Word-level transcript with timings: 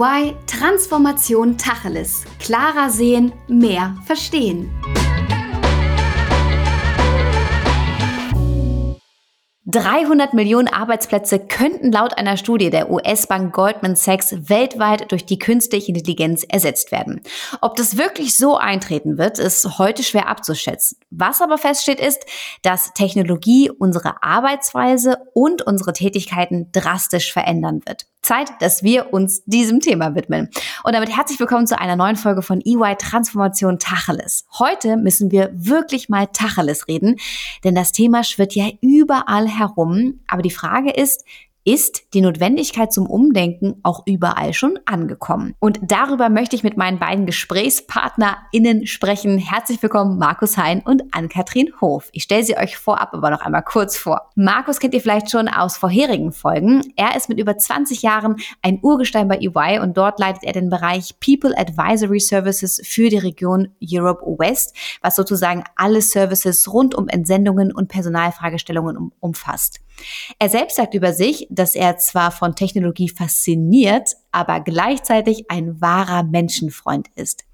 EY 0.00 0.34
Transformation 0.46 1.58
Tacheles. 1.58 2.24
Klarer 2.38 2.88
sehen, 2.88 3.32
mehr 3.48 3.94
verstehen. 4.06 4.70
300 9.66 10.32
Millionen 10.32 10.68
Arbeitsplätze 10.68 11.38
könnten 11.38 11.92
laut 11.92 12.16
einer 12.16 12.36
Studie 12.38 12.70
der 12.70 12.90
US-Bank 12.90 13.52
Goldman 13.52 13.94
Sachs 13.94 14.48
weltweit 14.48 15.12
durch 15.12 15.26
die 15.26 15.38
künstliche 15.38 15.92
Intelligenz 15.92 16.44
ersetzt 16.44 16.90
werden. 16.92 17.20
Ob 17.60 17.76
das 17.76 17.98
wirklich 17.98 18.36
so 18.36 18.56
eintreten 18.56 19.18
wird, 19.18 19.38
ist 19.38 19.78
heute 19.78 20.02
schwer 20.02 20.28
abzuschätzen. 20.28 20.98
Was 21.10 21.42
aber 21.42 21.58
feststeht 21.58 22.00
ist, 22.00 22.24
dass 22.62 22.94
Technologie 22.94 23.70
unsere 23.70 24.22
Arbeitsweise 24.22 25.18
und 25.34 25.62
unsere 25.62 25.92
Tätigkeiten 25.92 26.72
drastisch 26.72 27.32
verändern 27.32 27.82
wird. 27.84 28.09
Zeit, 28.22 28.50
dass 28.60 28.82
wir 28.82 29.12
uns 29.12 29.42
diesem 29.44 29.80
Thema 29.80 30.14
widmen. 30.14 30.50
Und 30.84 30.94
damit 30.94 31.14
herzlich 31.14 31.40
willkommen 31.40 31.66
zu 31.66 31.78
einer 31.78 31.96
neuen 31.96 32.16
Folge 32.16 32.42
von 32.42 32.60
EY 32.60 32.96
Transformation 32.96 33.78
Tacheles. 33.78 34.46
Heute 34.58 34.96
müssen 34.96 35.30
wir 35.30 35.50
wirklich 35.52 36.08
mal 36.08 36.26
Tacheles 36.26 36.88
reden, 36.88 37.16
denn 37.64 37.74
das 37.74 37.92
Thema 37.92 38.22
schwirrt 38.24 38.54
ja 38.54 38.68
überall 38.80 39.48
herum. 39.48 40.20
Aber 40.26 40.42
die 40.42 40.50
Frage 40.50 40.90
ist, 40.90 41.24
ist 41.72 42.12
die 42.14 42.20
Notwendigkeit 42.20 42.92
zum 42.92 43.06
Umdenken 43.06 43.76
auch 43.84 44.02
überall 44.04 44.54
schon 44.54 44.80
angekommen. 44.86 45.54
Und 45.60 45.78
darüber 45.80 46.28
möchte 46.28 46.56
ich 46.56 46.64
mit 46.64 46.76
meinen 46.76 46.98
beiden 46.98 47.26
GesprächspartnerInnen 47.26 48.88
sprechen. 48.88 49.38
Herzlich 49.38 49.80
willkommen, 49.80 50.18
Markus 50.18 50.56
Hein 50.56 50.82
und 50.84 51.04
Ann-Kathrin 51.12 51.72
Hof. 51.80 52.08
Ich 52.10 52.24
stelle 52.24 52.42
sie 52.42 52.56
euch 52.56 52.76
vorab 52.76 53.10
aber 53.12 53.30
noch 53.30 53.42
einmal 53.42 53.62
kurz 53.62 53.96
vor. 53.96 54.30
Markus 54.34 54.80
kennt 54.80 54.94
ihr 54.94 55.00
vielleicht 55.00 55.30
schon 55.30 55.46
aus 55.46 55.76
vorherigen 55.76 56.32
Folgen. 56.32 56.82
Er 56.96 57.14
ist 57.14 57.28
mit 57.28 57.38
über 57.38 57.56
20 57.56 58.02
Jahren 58.02 58.34
ein 58.62 58.80
Urgestein 58.82 59.28
bei 59.28 59.38
EY 59.38 59.78
und 59.78 59.96
dort 59.96 60.18
leitet 60.18 60.42
er 60.42 60.52
den 60.52 60.70
Bereich 60.70 61.20
People 61.20 61.56
Advisory 61.56 62.18
Services 62.18 62.82
für 62.84 63.10
die 63.10 63.18
Region 63.18 63.68
Europe 63.80 64.24
West, 64.40 64.74
was 65.02 65.14
sozusagen 65.14 65.62
alle 65.76 66.02
Services 66.02 66.72
rund 66.72 66.96
um 66.96 67.06
Entsendungen 67.06 67.72
und 67.72 67.86
Personalfragestellungen 67.86 68.96
um, 68.96 69.12
umfasst. 69.20 69.78
Er 70.38 70.48
selbst 70.48 70.76
sagt 70.76 70.94
über 70.94 71.12
sich, 71.12 71.46
dass 71.50 71.74
er 71.74 71.96
zwar 71.96 72.30
von 72.30 72.54
Technologie 72.54 73.08
fasziniert, 73.08 74.14
aber 74.32 74.60
gleichzeitig 74.60 75.50
ein 75.50 75.80
wahrer 75.80 76.22
Menschenfreund 76.22 77.08
ist. 77.14 77.44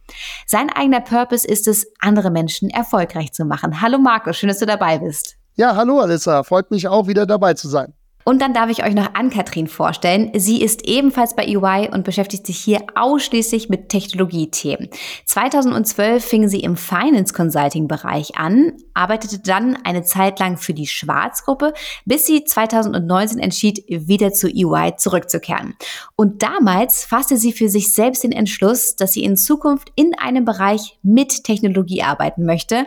Sein 0.47 0.71
eigener 0.71 1.01
Purpose 1.01 1.47
ist 1.47 1.67
es, 1.67 1.87
andere 2.01 2.31
Menschen 2.31 2.71
erfolgreich 2.71 3.33
zu 3.33 3.45
machen. 3.45 3.81
Hallo 3.81 3.99
Markus, 3.99 4.37
schön, 4.37 4.49
dass 4.49 4.59
du 4.59 4.67
dabei 4.67 4.99
bist. 4.99 5.37
Ja, 5.57 5.75
hallo 5.75 6.01
Alissa, 6.01 6.43
freut 6.43 6.71
mich 6.71 6.87
auch 6.87 7.09
wieder 7.09 7.27
dabei 7.27 7.55
zu 7.55 7.69
sein. 7.69 7.95
Und 8.29 8.43
dann 8.43 8.53
darf 8.53 8.71
ich 8.71 8.83
euch 8.83 8.95
noch 8.95 9.15
Ann-Kathrin 9.15 9.69
vorstellen. 9.69 10.33
Sie 10.35 10.61
ist 10.61 10.85
ebenfalls 10.85 11.37
bei 11.37 11.47
EY 11.47 11.91
und 11.93 12.03
beschäftigt 12.03 12.45
sich 12.45 12.59
hier 12.59 12.81
ausschließlich 12.97 13.69
mit 13.69 13.89
Technologiethemen. 13.89 14.89
2012 15.27 16.25
fing 16.25 16.49
sie 16.49 16.59
im 16.59 16.77
Finance 16.77 17.33
Consulting 17.33 17.87
Bereich 17.87 18.37
an, 18.37 18.73
arbeitete 18.95 19.39
dann 19.39 19.79
eine 19.85 20.03
Zeit 20.03 20.41
lang 20.41 20.57
für 20.57 20.75
die 20.75 20.89
Schwarzgruppe, 20.89 21.73
bis 22.05 22.27
sie 22.27 22.43
2019 22.43 23.39
entschied, 23.39 23.85
wieder 23.87 24.33
zu 24.33 24.49
EY 24.49 24.97
zurückzukehren. 24.97 25.77
Und 26.17 26.43
damals 26.43 27.05
fasste 27.05 27.37
sie 27.37 27.53
für 27.53 27.69
sich 27.69 27.95
selbst 27.95 28.25
den 28.25 28.33
Entschluss, 28.33 28.97
dass 28.97 29.13
sie 29.13 29.23
in 29.23 29.37
Zukunft 29.37 29.93
in 29.95 30.19
einem 30.19 30.45
Bereich 30.45 30.99
mit 31.05 31.45
Technologie 31.45 32.03
arbeiten 32.03 32.45
möchte. 32.45 32.87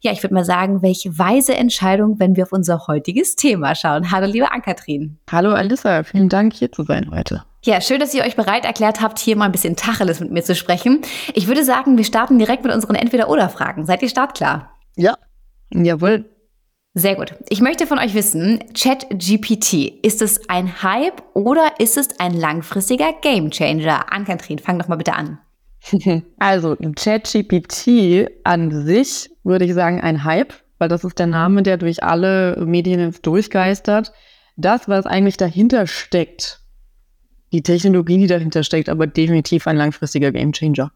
Ja, 0.00 0.10
ich 0.10 0.24
würde 0.24 0.34
mal 0.34 0.44
sagen, 0.44 0.82
welche 0.82 1.16
weise 1.16 1.54
Entscheidung, 1.54 2.18
wenn 2.18 2.34
wir 2.34 2.42
auf 2.42 2.52
unser 2.52 2.88
heutiges 2.88 3.36
Thema 3.36 3.76
schauen. 3.76 4.10
Hallo, 4.10 4.26
liebe 4.26 4.50
Ann-Kathrin. 4.50 4.79
Katrin. 4.80 5.18
Hallo 5.30 5.52
Alissa, 5.52 6.02
vielen 6.04 6.28
Dank 6.28 6.54
hier 6.54 6.72
zu 6.72 6.82
sein 6.82 7.10
heute. 7.10 7.44
Ja, 7.62 7.80
schön, 7.80 8.00
dass 8.00 8.14
ihr 8.14 8.24
euch 8.24 8.36
bereit 8.36 8.64
erklärt 8.64 9.02
habt, 9.02 9.18
hier 9.18 9.36
mal 9.36 9.44
ein 9.44 9.52
bisschen 9.52 9.76
Tacheles 9.76 10.20
mit 10.20 10.30
mir 10.30 10.42
zu 10.42 10.54
sprechen. 10.54 11.02
Ich 11.34 11.46
würde 11.46 11.64
sagen, 11.64 11.98
wir 11.98 12.04
starten 12.04 12.38
direkt 12.38 12.64
mit 12.64 12.72
unseren 12.72 12.94
Entweder-Oder-Fragen. 12.94 13.84
Seid 13.84 14.02
ihr 14.02 14.08
startklar? 14.08 14.72
Ja. 14.96 15.16
Jawohl. 15.72 16.24
Sehr 16.94 17.14
gut. 17.14 17.34
Ich 17.50 17.60
möchte 17.60 17.86
von 17.86 17.98
euch 17.98 18.14
wissen, 18.14 18.64
ChatGPT, 18.74 19.92
ist 20.02 20.22
es 20.22 20.48
ein 20.48 20.82
Hype 20.82 21.22
oder 21.34 21.74
ist 21.78 21.98
es 21.98 22.18
ein 22.18 22.32
langfristiger 22.32 23.12
Gamechanger? 23.20 24.10
Ann-Kathrin, 24.12 24.58
fang 24.58 24.78
doch 24.78 24.88
mal 24.88 24.96
bitte 24.96 25.14
an. 25.14 25.38
Also, 26.38 26.76
ChatGPT 26.76 28.30
an 28.44 28.84
sich 28.86 29.30
würde 29.44 29.66
ich 29.66 29.74
sagen 29.74 30.00
ein 30.00 30.24
Hype, 30.24 30.54
weil 30.78 30.88
das 30.88 31.04
ist 31.04 31.18
der 31.18 31.26
Name, 31.26 31.62
der 31.62 31.76
durch 31.76 32.02
alle 32.02 32.56
Medien 32.66 33.00
jetzt 33.00 33.26
durchgeistert 33.26 34.12
das, 34.60 34.88
was 34.88 35.06
eigentlich 35.06 35.36
dahinter 35.36 35.86
steckt, 35.86 36.60
die 37.52 37.62
Technologie, 37.62 38.18
die 38.18 38.26
dahinter 38.26 38.62
steckt, 38.62 38.88
aber 38.88 39.06
definitiv 39.06 39.66
ein 39.66 39.76
langfristiger 39.76 40.30
Gamechanger. 40.30 40.92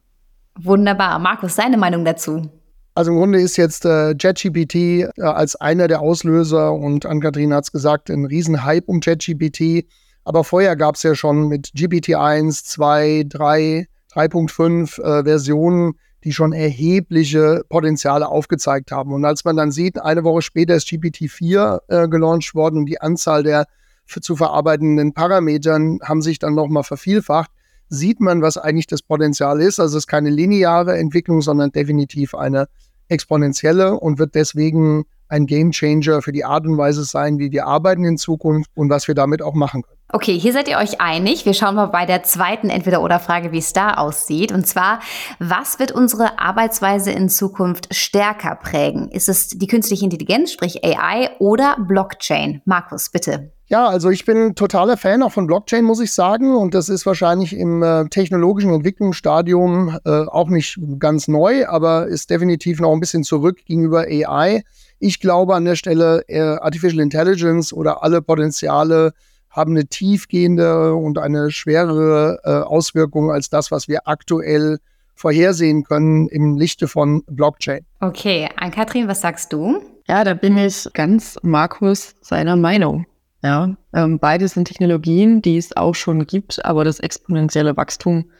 Wunderbar. 0.58 1.19
Markus, 1.19 1.56
seine 1.56 1.76
Meinung 1.76 2.04
dazu? 2.04 2.48
Also 2.94 3.10
im 3.10 3.16
Grunde 3.16 3.41
ist 3.41 3.56
jetzt 3.56 3.84
äh, 3.84 4.14
ChatGPT 4.14 4.75
äh, 4.75 5.10
als 5.19 5.56
einer 5.56 5.88
der 5.88 6.00
Auslöser 6.00 6.72
und 6.72 7.06
Ann-Kathrin 7.06 7.52
hat 7.52 7.64
es 7.64 7.72
gesagt, 7.72 8.08
ein 8.08 8.25
Riesenhype 8.25 8.86
um 8.86 9.00
ChatGPT. 9.00 9.86
Aber 10.22 10.44
vorher 10.44 10.76
gab 10.76 10.94
es 10.94 11.02
ja 11.02 11.14
schon 11.16 11.48
mit 11.48 11.72
GPT 11.75 12.14
1, 12.14 12.64
2, 12.64 13.25
3, 13.28 13.88
3.5 14.14 15.02
äh, 15.02 15.25
Versionen 15.25 15.94
die 16.25 16.33
schon 16.33 16.53
erhebliche 16.53 17.65
Potenziale 17.69 18.29
aufgezeigt 18.29 18.91
haben. 18.91 19.12
Und 19.12 19.25
als 19.25 19.45
man 19.45 19.57
dann 19.57 19.71
sieht, 19.71 20.01
eine 20.01 20.25
Woche 20.25 20.43
später 20.43 20.75
ist 20.75 20.89
GPT-4 20.89 21.81
äh, 21.89 22.09
gelauncht 22.09 22.55
worden 22.55 22.79
und 22.79 22.87
die 22.87 23.01
Anzahl 23.01 23.43
der 23.43 23.67
zu 24.07 24.37
verarbeitenden 24.37 25.15
Parametern 25.15 25.99
haben 26.03 26.23
sich 26.23 26.39
dann 26.39 26.55
nochmal 26.55 26.83
vervielfacht, 26.83 27.51
sieht 27.89 28.21
man, 28.21 28.43
was 28.43 28.59
eigentlich 28.59 28.87
das 28.87 29.03
Potenzial 29.03 29.61
ist. 29.61 29.81
Also 29.81 29.97
es 29.97 30.05
ist 30.05 30.09
keine 30.09 30.31
lineare 30.31 30.97
Entwicklung, 30.99 31.43
sondern 31.43 31.73
definitiv 31.73 32.35
eine 32.35 32.69
exponentielle 33.09 33.99
und 33.99 34.19
wird 34.19 34.35
deswegen 34.35 35.05
ein 35.34 35.47
Gamechanger 35.47 36.22
für 36.22 36.33
die 36.33 36.45
Art 36.45 36.65
und 36.65 36.78
Weise 36.78 37.05
sein, 37.05 37.39
wie 37.39 37.50
wir 37.50 37.67
arbeiten 37.67 38.05
in 38.05 38.17
Zukunft 38.17 38.71
und 38.75 38.89
was 38.89 39.09
wir 39.09 39.15
damit 39.15 39.43
auch 39.43 39.55
machen 39.55 39.83
können. 39.83 39.99
Okay, 40.12 40.39
hier 40.39 40.53
seid 40.53 40.69
ihr 40.69 40.78
euch 40.78 41.00
einig. 41.00 41.45
Wir 41.45 41.55
schauen 41.55 41.75
mal 41.75 41.87
bei 41.87 42.06
der 42.06 42.22
zweiten 42.22 42.71
Entweder-Oder-Frage, 42.71 43.50
wie 43.50 43.59
es 43.59 43.73
da 43.73 43.94
aussieht. 43.94 44.53
Und 44.53 44.65
zwar, 44.65 45.00
was 45.41 45.81
wird 45.81 45.91
unsere 45.91 46.39
Arbeitsweise 46.39 47.11
in 47.11 47.28
Zukunft 47.28 47.93
stärker 47.93 48.55
prägen? 48.55 49.09
Ist 49.09 49.28
es 49.28 49.49
die 49.49 49.67
künstliche 49.67 50.05
Intelligenz, 50.05 50.53
sprich 50.53 50.84
AI 50.84 51.31
oder 51.41 51.77
Blockchain? 51.81 52.62
Markus, 52.65 53.11
bitte. 53.11 53.50
Ja, 53.67 53.89
also 53.89 54.11
ich 54.11 54.25
bin 54.25 54.55
totaler 54.55 54.97
Fan 54.97 55.23
auch 55.23 55.33
von 55.33 55.49
Blockchain, 55.49 55.83
muss 55.84 56.00
ich 56.00 56.12
sagen. 56.12 56.55
Und 56.55 56.75
das 56.75 56.89
ist 56.89 57.06
wahrscheinlich 57.06 57.56
im 57.56 57.83
äh, 57.83 58.05
technologischen 58.09 58.73
Entwicklungsstadium 58.73 59.99
äh, 60.05 60.27
auch 60.27 60.49
nicht 60.49 60.78
ganz 61.00 61.27
neu, 61.27 61.67
aber 61.67 62.06
ist 62.06 62.31
definitiv 62.31 62.78
noch 62.78 62.93
ein 62.93 63.00
bisschen 63.00 63.25
zurück 63.25 63.65
gegenüber 63.65 64.03
AI. 64.03 64.62
Ich 65.06 65.20
glaube 65.20 65.54
an 65.54 65.66
der 65.66 65.76
Stelle, 65.76 66.25
äh, 66.28 66.41
Artificial 66.41 67.03
Intelligence 67.03 67.75
oder 67.75 68.03
alle 68.03 68.22
Potenziale 68.22 69.12
haben 69.50 69.72
eine 69.72 69.84
tiefgehende 69.84 70.94
und 70.94 71.19
eine 71.19 71.50
schwerere 71.50 72.41
äh, 72.42 72.50
Auswirkung 72.50 73.31
als 73.31 73.50
das, 73.50 73.70
was 73.70 73.87
wir 73.87 74.09
aktuell 74.09 74.78
vorhersehen 75.14 75.84
können 75.84 76.26
im 76.28 76.56
Lichte 76.56 76.88
von 76.88 77.22
Blockchain. 77.26 77.84
Okay, 78.00 78.48
Ann-Kathrin, 78.56 79.06
was 79.06 79.20
sagst 79.20 79.53
du? 79.53 79.78
Ja, 80.09 80.25
da 80.25 80.32
bin 80.32 80.56
ich 80.56 80.88
ganz 80.94 81.37
Markus 81.43 82.14
seiner 82.22 82.56
Meinung. 82.56 83.04
Ja, 83.43 83.76
ähm, 83.93 84.19
beides 84.19 84.53
sind 84.53 84.69
Technologien, 84.69 85.43
die 85.43 85.59
es 85.59 85.76
auch 85.76 85.94
schon 85.94 86.26
gibt, 86.26 86.64
aber 86.64 86.82
das 86.82 86.98
exponentielle 86.98 87.76
Wachstum, 87.76 88.31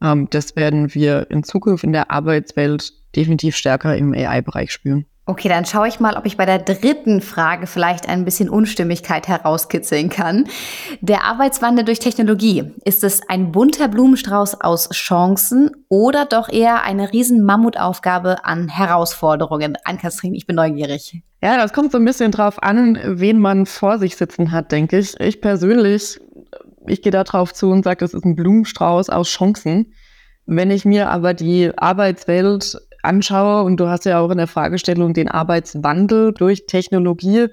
ähm, 0.00 0.28
das 0.30 0.54
werden 0.54 0.94
wir 0.94 1.28
in 1.32 1.42
Zukunft 1.42 1.82
in 1.82 1.92
der 1.92 2.12
Arbeitswelt 2.12 2.92
definitiv 3.16 3.56
stärker 3.56 3.96
im 3.96 4.14
AI-Bereich 4.14 4.70
spüren. 4.70 5.04
Okay, 5.24 5.48
dann 5.48 5.64
schaue 5.64 5.86
ich 5.86 6.00
mal, 6.00 6.16
ob 6.16 6.26
ich 6.26 6.36
bei 6.36 6.46
der 6.46 6.58
dritten 6.58 7.20
Frage 7.20 7.68
vielleicht 7.68 8.08
ein 8.08 8.24
bisschen 8.24 8.48
Unstimmigkeit 8.48 9.28
herauskitzeln 9.28 10.08
kann. 10.08 10.48
Der 11.00 11.22
Arbeitswandel 11.22 11.84
durch 11.84 12.00
Technologie, 12.00 12.72
ist 12.84 13.04
es 13.04 13.20
ein 13.28 13.52
bunter 13.52 13.86
Blumenstrauß 13.86 14.60
aus 14.62 14.90
Chancen 14.90 15.70
oder 15.88 16.26
doch 16.26 16.48
eher 16.48 16.82
eine 16.82 17.12
riesen 17.12 17.44
Mammutaufgabe 17.44 18.44
an 18.44 18.68
Herausforderungen? 18.68 19.78
Ann-Kathrin, 19.84 20.34
ich 20.34 20.48
bin 20.48 20.56
neugierig. 20.56 21.22
Ja, 21.40 21.56
das 21.56 21.72
kommt 21.72 21.92
so 21.92 21.98
ein 21.98 22.04
bisschen 22.04 22.32
drauf 22.32 22.60
an, 22.60 22.98
wen 23.04 23.38
man 23.38 23.66
vor 23.66 23.98
sich 23.98 24.16
sitzen 24.16 24.50
hat, 24.50 24.72
denke 24.72 24.98
ich. 24.98 25.18
Ich 25.20 25.40
persönlich, 25.40 26.20
ich 26.88 27.00
gehe 27.00 27.12
da 27.12 27.22
drauf 27.22 27.54
zu 27.54 27.70
und 27.70 27.84
sage, 27.84 27.98
das 27.98 28.12
ist 28.12 28.24
ein 28.24 28.34
Blumenstrauß 28.34 29.08
aus 29.08 29.28
Chancen. 29.28 29.92
Wenn 30.46 30.72
ich 30.72 30.84
mir 30.84 31.10
aber 31.10 31.32
die 31.32 31.70
Arbeitswelt 31.78 32.76
anschaue, 33.02 33.64
und 33.64 33.78
du 33.78 33.88
hast 33.88 34.04
ja 34.04 34.20
auch 34.20 34.30
in 34.30 34.38
der 34.38 34.46
Fragestellung 34.46 35.14
den 35.14 35.28
Arbeitswandel 35.28 36.32
durch 36.32 36.66
Technologie 36.66 37.48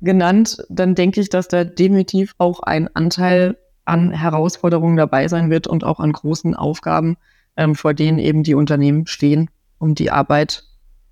genannt, 0.00 0.64
dann 0.68 0.94
denke 0.94 1.20
ich, 1.20 1.28
dass 1.28 1.48
da 1.48 1.64
definitiv 1.64 2.34
auch 2.38 2.60
ein 2.60 2.88
Anteil 2.94 3.56
an 3.84 4.12
Herausforderungen 4.12 4.96
dabei 4.96 5.28
sein 5.28 5.50
wird 5.50 5.66
und 5.66 5.84
auch 5.84 6.00
an 6.00 6.12
großen 6.12 6.54
Aufgaben, 6.54 7.16
ähm, 7.56 7.74
vor 7.74 7.94
denen 7.94 8.18
eben 8.18 8.42
die 8.42 8.54
Unternehmen 8.54 9.06
stehen, 9.06 9.50
um 9.78 9.94
die 9.94 10.10
Arbeit 10.10 10.64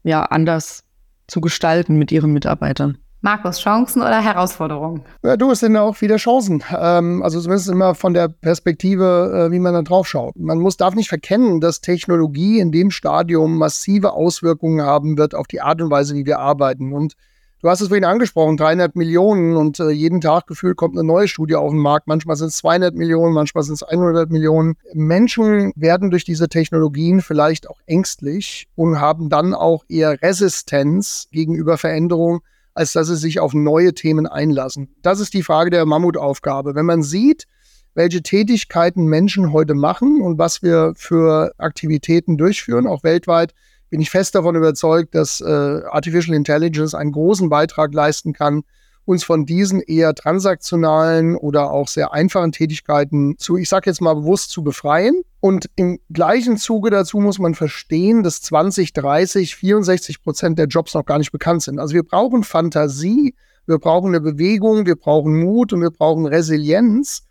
ja 0.02 0.22
anders 0.22 0.84
zu 1.26 1.40
gestalten 1.40 1.96
mit 1.96 2.12
ihren 2.12 2.32
Mitarbeitern. 2.32 2.98
Markus, 3.22 3.60
Chancen 3.60 4.00
oder 4.00 4.22
Herausforderungen? 4.22 5.02
Ja, 5.22 5.36
du, 5.36 5.50
es 5.50 5.60
sind 5.60 5.76
auch 5.76 6.00
wieder 6.00 6.16
Chancen. 6.16 6.64
Ähm, 6.74 7.22
also 7.22 7.38
zumindest 7.38 7.68
immer 7.68 7.94
von 7.94 8.14
der 8.14 8.28
Perspektive, 8.28 9.48
äh, 9.48 9.52
wie 9.52 9.58
man 9.58 9.74
da 9.74 9.82
drauf 9.82 10.08
schaut. 10.08 10.36
Man 10.36 10.58
muss, 10.58 10.78
darf 10.78 10.94
nicht 10.94 11.10
verkennen, 11.10 11.60
dass 11.60 11.82
Technologie 11.82 12.60
in 12.60 12.72
dem 12.72 12.90
Stadium 12.90 13.58
massive 13.58 14.14
Auswirkungen 14.14 14.80
haben 14.80 15.18
wird 15.18 15.34
auf 15.34 15.46
die 15.46 15.60
Art 15.60 15.82
und 15.82 15.90
Weise, 15.90 16.14
wie 16.14 16.24
wir 16.24 16.38
arbeiten. 16.38 16.94
Und 16.94 17.12
du 17.60 17.68
hast 17.68 17.82
es 17.82 17.88
vorhin 17.88 18.06
angesprochen, 18.06 18.56
300 18.56 18.96
Millionen 18.96 19.54
und 19.54 19.80
äh, 19.80 19.90
jeden 19.90 20.22
Tag 20.22 20.46
gefühlt 20.46 20.78
kommt 20.78 20.96
eine 20.96 21.06
neue 21.06 21.28
Studie 21.28 21.56
auf 21.56 21.72
den 21.72 21.78
Markt. 21.78 22.06
Manchmal 22.06 22.36
sind 22.36 22.48
es 22.48 22.56
200 22.56 22.94
Millionen, 22.94 23.34
manchmal 23.34 23.64
sind 23.64 23.74
es 23.74 23.82
100 23.82 24.30
Millionen. 24.30 24.76
Menschen 24.94 25.74
werden 25.76 26.10
durch 26.10 26.24
diese 26.24 26.48
Technologien 26.48 27.20
vielleicht 27.20 27.68
auch 27.68 27.80
ängstlich 27.84 28.66
und 28.76 28.98
haben 28.98 29.28
dann 29.28 29.52
auch 29.52 29.84
eher 29.90 30.22
Resistenz 30.22 31.28
gegenüber 31.30 31.76
Veränderungen 31.76 32.40
als 32.74 32.92
dass 32.92 33.08
sie 33.08 33.16
sich 33.16 33.40
auf 33.40 33.54
neue 33.54 33.94
Themen 33.94 34.26
einlassen. 34.26 34.94
Das 35.02 35.20
ist 35.20 35.34
die 35.34 35.42
Frage 35.42 35.70
der 35.70 35.86
Mammutaufgabe. 35.86 36.74
Wenn 36.74 36.86
man 36.86 37.02
sieht, 37.02 37.46
welche 37.94 38.22
Tätigkeiten 38.22 39.04
Menschen 39.06 39.52
heute 39.52 39.74
machen 39.74 40.20
und 40.22 40.38
was 40.38 40.62
wir 40.62 40.92
für 40.96 41.52
Aktivitäten 41.58 42.38
durchführen, 42.38 42.86
auch 42.86 43.02
weltweit, 43.02 43.54
bin 43.90 44.00
ich 44.00 44.10
fest 44.10 44.36
davon 44.36 44.54
überzeugt, 44.54 45.14
dass 45.14 45.40
äh, 45.40 45.44
Artificial 45.90 46.36
Intelligence 46.36 46.94
einen 46.94 47.12
großen 47.12 47.48
Beitrag 47.48 47.92
leisten 47.92 48.32
kann, 48.32 48.62
uns 49.10 49.24
von 49.24 49.44
diesen 49.44 49.80
eher 49.80 50.14
transaktionalen 50.14 51.34
oder 51.34 51.72
auch 51.72 51.88
sehr 51.88 52.12
einfachen 52.12 52.52
Tätigkeiten 52.52 53.36
zu, 53.38 53.56
ich 53.56 53.68
sage 53.68 53.90
jetzt 53.90 54.00
mal 54.00 54.14
bewusst, 54.14 54.50
zu 54.50 54.62
befreien. 54.62 55.22
Und 55.40 55.68
im 55.74 55.98
gleichen 56.12 56.56
Zuge 56.56 56.90
dazu 56.90 57.18
muss 57.18 57.40
man 57.40 57.56
verstehen, 57.56 58.22
dass 58.22 58.40
20, 58.42 58.92
30, 58.92 59.56
64 59.56 60.22
Prozent 60.22 60.60
der 60.60 60.66
Jobs 60.66 60.94
noch 60.94 61.04
gar 61.04 61.18
nicht 61.18 61.32
bekannt 61.32 61.62
sind. 61.62 61.80
Also 61.80 61.92
wir 61.94 62.04
brauchen 62.04 62.44
Fantasie, 62.44 63.34
wir 63.66 63.78
brauchen 63.78 64.10
eine 64.10 64.20
Bewegung, 64.20 64.86
wir 64.86 64.94
brauchen 64.94 65.40
Mut 65.40 65.72
und 65.72 65.82
wir 65.82 65.90
brauchen 65.90 66.26
Resilienz, 66.26 67.24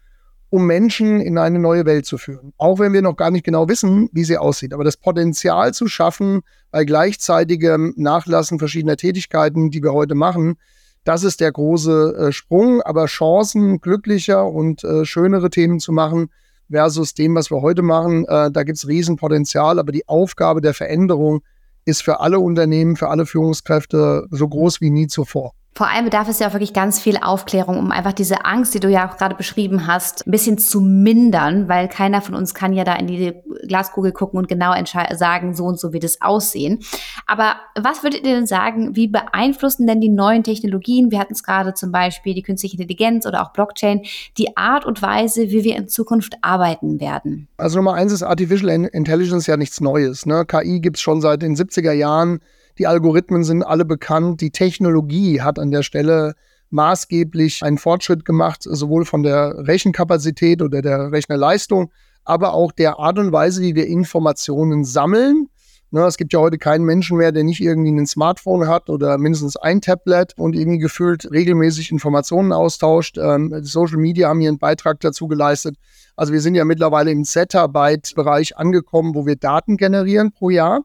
um 0.50 0.66
Menschen 0.66 1.22
in 1.22 1.38
eine 1.38 1.60
neue 1.60 1.86
Welt 1.86 2.06
zu 2.06 2.18
führen. 2.18 2.52
Auch 2.58 2.80
wenn 2.80 2.92
wir 2.92 3.02
noch 3.02 3.16
gar 3.16 3.31
nicht 3.31 3.46
genau 3.46 3.70
wissen, 3.70 4.10
wie 4.12 4.26
sie 4.26 4.38
aussieht. 4.38 4.74
Aber 4.74 4.84
das 4.84 4.98
Potenzial 4.98 5.74
zu 5.74 5.88
schaffen, 5.88 6.42
bei 6.72 6.84
gleichzeitigem 6.84 7.94
Nachlassen 7.96 8.60
verschiedener 8.60 8.98
Tätigkeiten, 8.98 9.72
die 9.72 9.81
wir 9.81 9.94
heute 9.94 10.16
machen, 10.16 10.58
das 11.04 11.24
ist 11.24 11.40
der 11.40 11.51
große 11.51 12.16
äh, 12.28 12.31
Sprung, 12.31 12.81
aber 12.81 13.06
Chancen, 13.06 13.80
glücklicher 13.81 14.46
und 14.46 14.84
äh, 14.84 15.06
schönere 15.06 15.50
Themen 15.50 15.80
zu 15.80 15.92
machen 15.92 16.30
versus 16.69 17.13
dem, 17.13 17.36
was 17.36 17.50
wir 17.50 17.62
heute 17.62 17.81
machen, 17.81 18.25
äh, 18.25 18.51
da 18.51 18.63
gibt 18.63 18.78
es 18.78 18.88
Riesenpotenzial, 18.88 19.80
aber 19.80 19.92
die 19.92 20.07
Aufgabe 20.07 20.62
der 20.62 20.74
Veränderung 20.74 21.42
ist 21.86 22.04
für 22.04 22.19
alle 22.19 22.40
Unternehmen, 22.40 22.96
für 22.96 23.10
alle 23.10 23.25
Führungskräfte 23.25 24.28
so 24.30 24.48
groß 24.48 24.81
wie 24.81 24.92
nie 24.92 25.07
zuvor. 25.07 25.54
Vor 25.75 25.88
allem 25.88 26.06
bedarf 26.06 26.27
es 26.27 26.39
ja 26.39 26.48
auch 26.50 26.54
wirklich 26.54 26.74
ganz 26.74 27.00
viel 27.00 27.18
Aufklärung, 27.18 27.77
um 27.77 27.92
einfach 27.92 28.12
diese 28.12 28.44
Angst, 28.44 28.74
die 28.74 28.81
du 28.81 28.89
ja 28.89 29.10
auch 29.10 29.18
gerade 29.18 29.36
beschrieben 29.36 29.88
hast, 29.88 30.27
ein 30.27 30.31
bisschen 30.31 30.57
zu 30.57 30.81
mindern, 30.81 31.69
weil 31.69 31.88
keiner 31.88 32.21
von 32.21 32.36
uns 32.36 32.54
kann 32.54 32.74
ja 32.74 32.83
da 32.83 32.95
in 32.95 33.07
die 33.07 33.33
Glaskugel 33.66 34.12
gucken 34.12 34.39
und 34.39 34.48
genau 34.48 34.74
sagen, 35.13 35.56
so 35.56 35.66
und 35.66 35.80
so 35.80 35.94
wird 35.94 36.04
es 36.04 36.21
aussehen. 36.21 36.80
Aber 37.27 37.56
was 37.80 38.04
würdet 38.04 38.25
ihr 38.25 38.36
denn 38.36 38.48
sagen, 38.48 38.95
wie 38.95 39.07
beeinflussen 39.07 39.88
denn 39.88 40.01
die 40.01 40.10
neuen 40.10 40.44
Technologien, 40.44 41.12
wir 41.12 41.19
hatten 41.19 41.33
es 41.33 41.44
gerade 41.44 41.74
zum 41.74 41.92
Beispiel 41.92 42.33
die 42.33 42.44
künstliche 42.44 42.75
Intelligenz 42.75 43.25
oder 43.25 43.42
auch 43.42 43.54
Blockchain, 43.54 44.01
die 44.38 44.57
Art 44.57 44.86
und 44.86 45.01
Weise, 45.01 45.50
wie 45.50 45.63
wir 45.63 45.77
in 45.77 45.88
Zukunft 45.88 46.36
arbeiten 46.42 47.00
werden? 47.00 47.48
Also 47.57 47.77
Nummer 47.77 47.94
eins 47.94 48.12
ist 48.12 48.24
Artificial 48.24 48.69
Intelligence 48.69 49.48
ja 49.48 49.56
nichts 49.56 49.80
Neues. 49.80 50.25
Ne? 50.25 50.45
KI 50.45 50.81
gibt 50.81 50.98
es 50.98 51.01
schon 51.01 51.21
seit 51.21 51.42
den 51.42 51.56
70er 51.56 51.94
Jahren. 51.94 52.42
Die 52.80 52.88
Algorithmen 52.88 53.44
sind 53.44 53.62
alle 53.62 53.84
bekannt. 53.84 54.40
Die 54.40 54.52
Technologie 54.52 55.42
hat 55.42 55.60
an 55.60 55.70
der 55.70 55.84
Stelle 55.84 56.34
maßgeblich 56.70 57.62
einen 57.62 57.78
Fortschritt 57.78 58.24
gemacht, 58.24 58.64
sowohl 58.64 59.04
von 59.04 59.22
der 59.22 59.68
Rechenkapazität 59.68 60.62
oder 60.62 60.81
der 60.81 61.12
Rechnerleistung, 61.12 61.92
aber 62.24 62.54
auch 62.54 62.72
der 62.72 62.98
Art 62.98 63.20
und 63.20 63.34
Weise, 63.34 63.62
wie 63.62 63.76
wir 63.76 63.88
Informationen 63.88 64.86
sammeln. 64.86 65.48
Ne, 65.92 66.06
es 66.06 66.18
gibt 66.18 66.31
ja 66.34 66.40
heute 66.40 66.60
keinen 66.60 66.86
Menschen 66.86 67.18
mehr, 67.18 67.31
der 67.31 67.44
nicht 67.44 67.60
irgendwie 67.60 67.92
ein 67.92 68.06
Smartphone 68.06 68.68
hat 68.68 68.90
oder 68.90 69.18
mindestens 69.18 69.58
ein 69.58 69.81
Tablet 69.81 70.38
und 70.38 70.56
irgendwie 70.56 70.78
gefühlt 70.78 71.30
regelmäßig 71.31 71.92
Informationen 71.92 72.54
austauscht. 72.54 73.18
Ähm, 73.18 73.52
Social 73.64 73.98
Media 73.98 74.30
haben 74.30 74.40
hier 74.40 74.50
einen 74.50 74.60
Beitrag 74.60 75.00
dazu 75.00 75.28
geleistet. 75.28 75.76
Also 76.16 76.31
wir 76.31 76.42
sind 76.42 76.54
ja 76.54 76.64
mittlerweile 76.64 77.10
im 77.10 77.26
Zettabyte-Bereich 77.26 78.56
angekommen, 78.56 79.16
wo 79.16 79.26
wir 79.26 79.36
Daten 79.36 79.78
generieren 79.78 80.31
pro 80.31 80.52
Jahr 80.52 80.84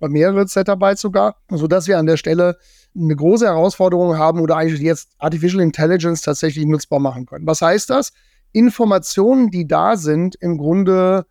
mehrere 0.00 0.46
Zettabytes 0.46 1.00
sogar, 1.00 1.36
sodass 1.50 1.88
wir 1.88 1.98
an 1.98 2.06
der 2.06 2.16
Stelle 2.16 2.58
eine 2.96 3.16
große 3.16 3.46
Herausforderung 3.46 4.16
haben 4.16 4.40
oder 4.40 4.56
eigentlich 4.56 4.80
jetzt 4.80 5.10
Artificial 5.18 5.62
Intelligence 5.62 6.22
tatsächlich 6.22 6.66
nutzbar 6.66 7.00
machen 7.00 7.26
können. 7.26 7.46
Was 7.46 7.62
heißt 7.62 7.90
das? 7.90 8.12
Informationen, 8.52 9.50
die 9.50 9.66
da 9.66 9.96
sind, 9.96 10.36
im 10.36 10.58
Grunde 10.58 11.26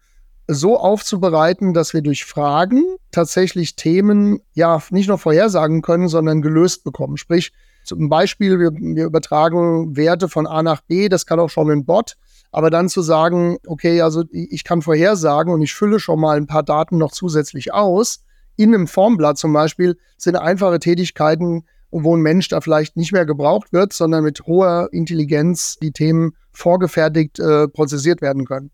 so 0.48 0.78
aufzubereiten, 0.78 1.74
dass 1.74 1.94
wir 1.94 2.02
durch 2.02 2.26
Fragen 2.26 2.84
tatsächlich 3.12 3.76
Themen 3.76 4.40
ja 4.54 4.82
nicht 4.92 5.08
nur 5.08 5.18
vorhersagen 5.18 5.82
können, 5.82 6.08
sondern 6.08 6.42
gelöst 6.42 6.84
bekommen. 6.84 7.18
Sprich, 7.18 7.52
zum 7.84 8.10
Beispiel, 8.10 8.60
wir, 8.60 8.72
wir 8.74 9.06
übertragen 9.06 9.96
Werte 9.96 10.30
von 10.30 10.48
A 10.48 10.64
nach 10.64 10.82
B, 10.82 11.10
das 11.10 11.26
kann 11.26 11.40
auch 11.40 11.50
schon 11.50 11.70
ein 11.70 11.86
Bot, 11.86 12.18
aber 12.52 12.70
dann 12.70 12.90
zu 12.90 13.02
sagen, 13.02 13.58
okay, 13.66 14.02
also 14.02 14.24
ich 14.32 14.64
kann 14.64 14.82
vorhersagen 14.82 15.54
und 15.54 15.62
ich 15.62 15.74
fülle 15.74 16.00
schon 16.00 16.20
mal 16.20 16.38
ein 16.38 16.48
paar 16.48 16.64
Daten 16.64 16.98
noch 16.98 17.12
zusätzlich 17.12 17.74
aus, 17.74 18.24
in 18.58 18.74
einem 18.74 18.88
Formblatt 18.88 19.38
zum 19.38 19.54
Beispiel 19.54 19.98
sind 20.18 20.36
einfache 20.36 20.80
Tätigkeiten, 20.80 21.64
wo 21.92 22.16
ein 22.16 22.22
Mensch 22.22 22.50
da 22.50 22.60
vielleicht 22.60 22.98
nicht 22.98 23.14
mehr 23.14 23.26
gebraucht 23.26 23.72
wird, 23.72 23.94
sondern 23.94 24.24
mit 24.24 24.42
hoher 24.46 24.90
Intelligenz 24.92 25.78
die 25.82 25.92
Themen 25.92 26.34
vorgefertigt 26.52 27.40
äh, 27.40 27.68
prozessiert 27.68 28.22
werden 28.22 28.46
können. 28.46 28.72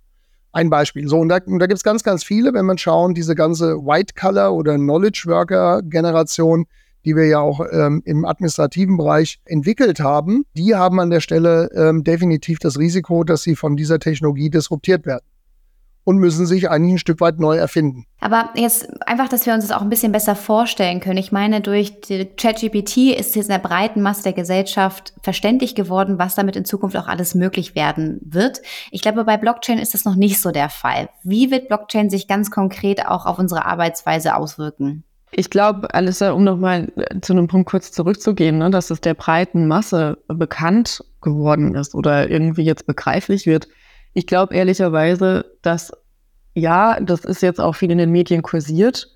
Ein 0.51 0.69
Beispiel. 0.69 1.07
So, 1.07 1.19
und 1.19 1.29
da, 1.29 1.39
da 1.39 1.65
gibt 1.65 1.73
es 1.73 1.83
ganz, 1.83 2.03
ganz 2.03 2.23
viele, 2.23 2.53
wenn 2.53 2.65
man 2.65 2.77
schauen, 2.77 3.13
diese 3.13 3.35
ganze 3.35 3.75
White-Color- 3.75 4.53
oder 4.53 4.75
Knowledge-Worker-Generation, 4.75 6.65
die 7.05 7.15
wir 7.15 7.25
ja 7.25 7.39
auch 7.39 7.59
ähm, 7.71 8.01
im 8.05 8.23
administrativen 8.23 8.97
Bereich 8.97 9.41
entwickelt 9.45 9.99
haben, 9.99 10.45
die 10.55 10.75
haben 10.75 10.99
an 10.99 11.09
der 11.09 11.19
Stelle 11.19 11.69
ähm, 11.75 12.03
definitiv 12.03 12.59
das 12.59 12.79
Risiko, 12.79 13.23
dass 13.23 13.43
sie 13.43 13.55
von 13.55 13.75
dieser 13.75 13.99
Technologie 13.99 14.49
disruptiert 14.49 15.05
werden 15.05 15.25
und 16.05 16.17
müssen 16.17 16.45
sich 16.45 16.69
eigentlich 16.69 16.95
ein 16.95 16.99
Stück 16.99 17.21
weit 17.21 17.39
neu 17.39 17.55
erfinden. 17.55 18.05
Aber 18.19 18.49
jetzt 18.55 18.87
einfach, 19.07 19.29
dass 19.29 19.45
wir 19.45 19.53
uns 19.53 19.67
das 19.67 19.75
auch 19.75 19.81
ein 19.81 19.89
bisschen 19.89 20.11
besser 20.11 20.35
vorstellen 20.35 20.99
können. 20.99 21.17
Ich 21.17 21.31
meine, 21.31 21.61
durch 21.61 22.01
ChatGPT 22.01 22.97
ist 23.17 23.35
jetzt 23.35 23.45
in 23.45 23.51
der 23.53 23.59
breiten 23.59 24.01
Masse 24.01 24.23
der 24.23 24.33
Gesellschaft 24.33 25.13
verständlich 25.21 25.75
geworden, 25.75 26.19
was 26.19 26.35
damit 26.35 26.55
in 26.55 26.65
Zukunft 26.65 26.97
auch 26.97 27.07
alles 27.07 27.35
möglich 27.35 27.75
werden 27.75 28.19
wird. 28.23 28.61
Ich 28.91 29.01
glaube, 29.01 29.23
bei 29.23 29.37
Blockchain 29.37 29.79
ist 29.79 29.93
das 29.93 30.05
noch 30.05 30.15
nicht 30.15 30.41
so 30.41 30.51
der 30.51 30.69
Fall. 30.69 31.09
Wie 31.23 31.51
wird 31.51 31.67
Blockchain 31.67 32.09
sich 32.09 32.27
ganz 32.27 32.51
konkret 32.51 33.07
auch 33.07 33.25
auf 33.25 33.39
unsere 33.39 33.65
Arbeitsweise 33.65 34.35
auswirken? 34.35 35.03
Ich 35.35 35.49
glaube, 35.49 35.93
Alissa, 35.93 36.31
um 36.31 36.43
nochmal 36.43 36.91
zu 37.21 37.33
einem 37.33 37.47
Punkt 37.47 37.67
kurz 37.67 37.91
zurückzugehen, 37.91 38.59
ne, 38.59 38.69
dass 38.69 38.91
es 38.91 39.01
der 39.01 39.15
breiten 39.15 39.67
Masse 39.67 40.19
bekannt 40.27 41.03
geworden 41.21 41.73
ist 41.73 41.95
oder 41.95 42.29
irgendwie 42.29 42.63
jetzt 42.63 42.85
begreiflich 42.85 43.47
wird, 43.47 43.67
ich 44.13 44.27
glaube 44.27 44.53
ehrlicherweise, 44.53 45.45
dass 45.63 45.91
ja, 46.53 46.99
das 46.99 47.25
ist 47.25 47.41
jetzt 47.41 47.59
auch 47.59 47.73
viel 47.73 47.91
in 47.91 47.97
den 47.97 48.11
Medien 48.11 48.41
kursiert, 48.41 49.09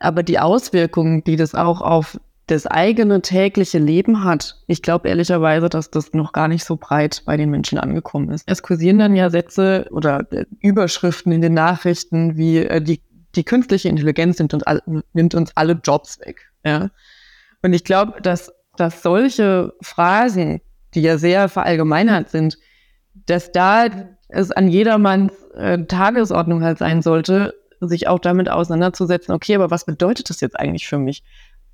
aber 0.00 0.22
die 0.22 0.38
Auswirkungen, 0.38 1.22
die 1.24 1.36
das 1.36 1.54
auch 1.54 1.80
auf 1.80 2.18
das 2.48 2.66
eigene 2.66 3.22
tägliche 3.22 3.78
Leben 3.78 4.24
hat, 4.24 4.58
ich 4.66 4.82
glaube 4.82 5.08
ehrlicherweise, 5.08 5.68
dass 5.68 5.90
das 5.90 6.12
noch 6.12 6.32
gar 6.32 6.48
nicht 6.48 6.64
so 6.64 6.76
breit 6.76 7.22
bei 7.24 7.36
den 7.36 7.50
Menschen 7.50 7.78
angekommen 7.78 8.30
ist. 8.30 8.44
Es 8.46 8.62
kursieren 8.62 8.98
dann 8.98 9.14
ja 9.14 9.30
Sätze 9.30 9.86
oder 9.90 10.26
äh, 10.32 10.44
Überschriften 10.60 11.32
in 11.32 11.40
den 11.40 11.54
Nachrichten 11.54 12.36
wie 12.36 12.58
äh, 12.58 12.82
die, 12.82 13.00
die 13.36 13.44
künstliche 13.44 13.88
Intelligenz 13.88 14.38
nimmt 14.38 14.54
uns, 14.54 14.64
all, 14.64 14.82
nimmt 15.12 15.34
uns 15.34 15.52
alle 15.56 15.80
Jobs 15.84 16.18
weg. 16.20 16.50
Ja? 16.64 16.90
Und 17.62 17.72
ich 17.72 17.84
glaube, 17.84 18.20
dass, 18.20 18.52
dass 18.76 19.02
solche 19.02 19.72
Phrasen, 19.80 20.60
die 20.94 21.02
ja 21.02 21.18
sehr 21.18 21.48
verallgemeinert 21.48 22.28
sind, 22.28 22.58
dass 23.26 23.52
da 23.52 23.86
es 24.32 24.50
an 24.50 24.68
jedermanns 24.68 25.32
äh, 25.54 25.84
Tagesordnung 25.84 26.62
halt 26.62 26.78
sein 26.78 27.02
sollte, 27.02 27.54
sich 27.80 28.08
auch 28.08 28.18
damit 28.18 28.48
auseinanderzusetzen, 28.48 29.34
okay, 29.34 29.54
aber 29.54 29.70
was 29.70 29.84
bedeutet 29.84 30.30
das 30.30 30.40
jetzt 30.40 30.58
eigentlich 30.58 30.86
für 30.86 30.98
mich? 30.98 31.22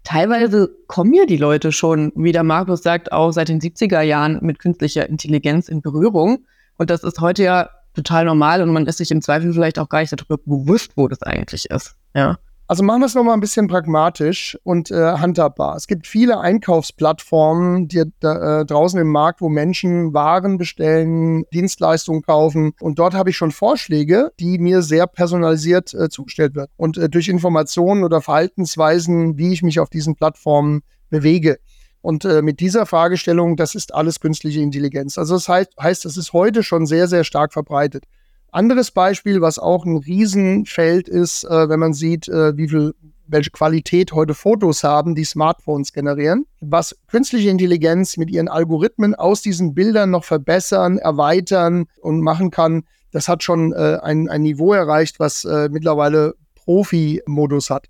Teilweise 0.05 0.71
kommen 0.87 1.12
ja 1.12 1.27
die 1.27 1.37
Leute 1.37 1.71
schon, 1.71 2.12
wie 2.15 2.33
der 2.33 2.45
Markus 2.45 2.83
sagt, 2.83 3.12
auch 3.12 3.31
seit 3.33 3.49
den 3.49 3.61
70er 3.61 4.00
Jahren 4.00 4.38
mit 4.41 4.59
künstlicher 4.59 5.09
Intelligenz 5.09 5.69
in 5.69 5.83
Berührung. 5.83 6.47
Und 6.79 6.91
das 6.91 7.03
ist 7.03 7.21
heute 7.21 7.43
ja 7.43 7.71
total 7.95 8.25
normal 8.25 8.62
und 8.62 8.73
man 8.73 8.87
ist 8.87 8.99
sich 8.99 9.11
im 9.11 9.21
Zweifel 9.21 9.53
vielleicht 9.53 9.79
auch 9.79 9.88
gar 9.88 10.00
nicht 10.00 10.12
darüber 10.12 10.38
bewusst, 10.38 10.93
wo 10.97 11.09
das 11.09 11.23
eigentlich 11.23 11.71
ist. 11.71 11.97
Ja. 12.15 12.38
Also 12.70 12.82
machen 12.82 13.00
wir 13.00 13.06
es 13.06 13.14
nochmal 13.14 13.32
ein 13.32 13.40
bisschen 13.40 13.66
pragmatisch 13.66 14.58
und 14.62 14.90
äh, 14.90 14.94
handhabbar. 14.94 15.75
Es 15.76 15.87
gibt 15.87 16.06
viele 16.06 16.38
Einkaufsplattformen 16.38 17.88
die, 17.88 18.04
da, 18.20 18.60
äh, 18.60 18.66
draußen 18.66 19.00
im 19.00 19.10
Markt, 19.10 19.40
wo 19.40 19.48
Menschen 19.48 20.12
Waren 20.12 20.58
bestellen, 20.58 21.44
Dienstleistungen 21.50 22.20
kaufen. 22.20 22.72
Und 22.78 22.98
dort 22.98 23.14
habe 23.14 23.30
ich 23.30 23.38
schon 23.38 23.52
Vorschläge, 23.52 24.32
die 24.38 24.58
mir 24.58 24.82
sehr 24.82 25.06
personalisiert 25.06 25.94
äh, 25.94 26.10
zugestellt 26.10 26.56
werden. 26.56 26.70
Und 26.76 26.98
äh, 26.98 27.08
durch 27.08 27.30
Informationen 27.30 28.04
oder 28.04 28.20
Verhaltensweisen, 28.20 29.38
wie 29.38 29.54
ich 29.54 29.62
mich 29.62 29.80
auf 29.80 29.88
diesen 29.88 30.14
Plattformen 30.14 30.82
bewege. 31.08 31.60
Und 32.02 32.26
äh, 32.26 32.42
mit 32.42 32.60
dieser 32.60 32.84
Fragestellung, 32.84 33.56
das 33.56 33.75
ist 33.75 33.94
alles 33.94 34.20
künstliche 34.20 34.60
Intelligenz. 34.60 35.16
Also 35.16 35.37
das 35.37 35.48
heißt, 35.48 35.70
heißt, 35.80 36.04
es 36.04 36.18
ist 36.18 36.34
heute 36.34 36.62
schon 36.62 36.84
sehr, 36.84 37.08
sehr 37.08 37.25
stark 37.25 37.54
verbreitet. 37.54 38.04
Anderes 38.50 38.90
Beispiel, 38.90 39.40
was 39.40 39.59
auch 39.59 39.85
ein 39.85 39.99
Riesenfeld 39.99 41.09
ist, 41.09 41.45
äh, 41.45 41.69
wenn 41.69 41.81
man 41.81 41.93
sieht, 41.93 42.28
äh, 42.28 42.57
wie 42.57 42.69
viel, 42.69 42.95
welche 43.26 43.50
Qualität 43.50 44.12
heute 44.12 44.35
Fotos 44.35 44.83
haben, 44.85 45.14
die 45.14 45.25
Smartphones 45.25 45.93
generieren, 45.93 46.47
was 46.61 46.97
künstliche 47.09 47.50
Intelligenz 47.50 48.17
mit 48.17 48.31
ihren 48.31 48.49
Algorithmen 48.49 49.14
aus 49.14 49.43
diesen 49.43 49.75
Bildern 49.75 50.11
noch 50.11 50.25
verbessern, 50.25 50.97
erweitern 50.99 51.87
und 52.00 52.21
machen 52.23 52.50
kann, 52.50 52.85
das 53.11 53.28
hat 53.28 53.43
schon 53.43 53.73
äh, 53.73 53.99
ein, 54.02 54.28
ein 54.28 54.43
Niveau 54.43 54.73
erreicht, 54.73 55.21
was 55.21 55.45
äh, 55.45 55.69
mittlerweile 55.71 56.35
Profi-Modus 56.55 57.71
hat. 57.71 57.87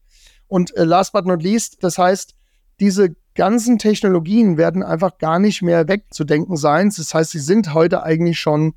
Und 0.49 0.75
äh, 0.77 0.85
last 0.85 1.13
but 1.13 1.27
not 1.27 1.43
least, 1.43 1.79
das 1.83 1.99
heißt, 1.99 2.35
diese 2.81 3.15
ganzen 3.35 3.79
Technologien 3.79 4.57
werden 4.57 4.83
einfach 4.83 5.19
gar 5.19 5.39
nicht 5.39 5.63
mehr 5.63 5.87
wegzudenken 5.87 6.57
sein. 6.57 6.93
Das 6.97 7.15
heißt, 7.15 7.31
sie 7.33 7.39
sind 7.39 7.75
heute 7.75 8.03
eigentlich 8.03 8.39
schon 8.39 8.75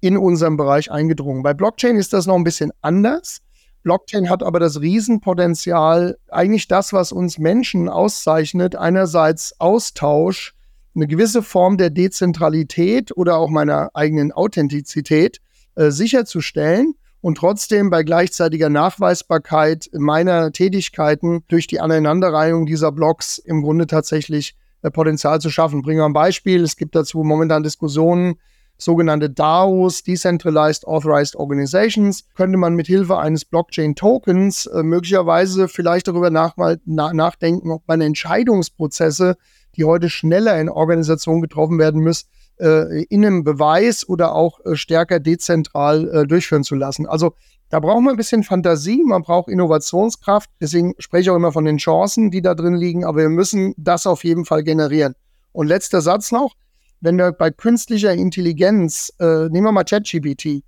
in 0.00 0.16
unserem 0.16 0.56
Bereich 0.56 0.90
eingedrungen. 0.90 1.42
Bei 1.42 1.54
Blockchain 1.54 1.96
ist 1.96 2.12
das 2.12 2.26
noch 2.26 2.36
ein 2.36 2.44
bisschen 2.44 2.72
anders. 2.82 3.40
Blockchain 3.82 4.28
hat 4.28 4.42
aber 4.42 4.60
das 4.60 4.80
Riesenpotenzial, 4.80 6.18
eigentlich 6.28 6.68
das, 6.68 6.92
was 6.92 7.12
uns 7.12 7.38
Menschen 7.38 7.88
auszeichnet, 7.88 8.76
einerseits 8.76 9.58
Austausch, 9.60 10.54
eine 10.94 11.06
gewisse 11.06 11.42
Form 11.42 11.78
der 11.78 11.90
Dezentralität 11.90 13.16
oder 13.16 13.36
auch 13.36 13.48
meiner 13.48 13.90
eigenen 13.94 14.32
Authentizität 14.32 15.40
äh, 15.76 15.90
sicherzustellen 15.90 16.94
und 17.20 17.38
trotzdem 17.38 17.90
bei 17.90 18.02
gleichzeitiger 18.02 18.68
Nachweisbarkeit 18.68 19.88
meiner 19.92 20.52
Tätigkeiten 20.52 21.44
durch 21.48 21.66
die 21.66 21.80
Aneinanderreihung 21.80 22.66
dieser 22.66 22.92
Blocks 22.92 23.38
im 23.38 23.62
Grunde 23.62 23.86
tatsächlich 23.86 24.56
äh, 24.82 24.90
Potenzial 24.90 25.40
zu 25.40 25.50
schaffen. 25.50 25.82
Bringen 25.82 26.00
wir 26.00 26.04
ein 26.04 26.12
Beispiel. 26.12 26.62
Es 26.62 26.76
gibt 26.76 26.94
dazu 26.94 27.22
momentan 27.22 27.62
Diskussionen, 27.62 28.36
sogenannte 28.78 29.28
DAOs, 29.28 30.02
Decentralized 30.04 30.86
Authorized 30.86 31.36
Organizations, 31.36 32.24
könnte 32.34 32.56
man 32.56 32.74
mit 32.74 32.86
Hilfe 32.86 33.18
eines 33.18 33.44
Blockchain-Tokens 33.44 34.66
äh, 34.66 34.82
möglicherweise 34.82 35.68
vielleicht 35.68 36.08
darüber 36.08 36.30
nach, 36.30 36.54
na, 36.84 37.12
nachdenken, 37.12 37.70
ob 37.72 37.86
man 37.86 38.00
Entscheidungsprozesse, 38.00 39.36
die 39.76 39.84
heute 39.84 40.08
schneller 40.08 40.58
in 40.60 40.68
Organisationen 40.68 41.42
getroffen 41.42 41.78
werden 41.78 42.00
müssen, 42.00 42.28
äh, 42.60 43.04
in 43.04 43.24
einem 43.26 43.44
Beweis 43.44 44.08
oder 44.08 44.34
auch 44.34 44.64
äh, 44.64 44.76
stärker 44.76 45.20
dezentral 45.20 46.08
äh, 46.08 46.26
durchführen 46.26 46.64
zu 46.64 46.76
lassen. 46.76 47.06
Also 47.06 47.34
da 47.70 47.80
braucht 47.80 48.02
man 48.02 48.14
ein 48.14 48.16
bisschen 48.16 48.44
Fantasie, 48.44 49.02
man 49.04 49.22
braucht 49.22 49.48
Innovationskraft. 49.48 50.48
Deswegen 50.60 50.94
spreche 50.98 51.22
ich 51.22 51.30
auch 51.30 51.36
immer 51.36 51.52
von 51.52 51.64
den 51.64 51.76
Chancen, 51.76 52.30
die 52.30 52.40
da 52.40 52.54
drin 52.54 52.74
liegen, 52.74 53.04
aber 53.04 53.18
wir 53.18 53.28
müssen 53.28 53.74
das 53.76 54.06
auf 54.06 54.24
jeden 54.24 54.44
Fall 54.44 54.62
generieren. 54.62 55.14
Und 55.52 55.66
letzter 55.66 56.00
Satz 56.00 56.32
noch, 56.32 56.54
wenn 57.00 57.16
wir 57.16 57.32
bei 57.32 57.50
künstlicher 57.50 58.12
Intelligenz, 58.12 59.12
äh, 59.20 59.48
nehmen 59.48 59.64
wir 59.64 59.72
mal 59.72 59.84
ChatGPT, 59.84 60.62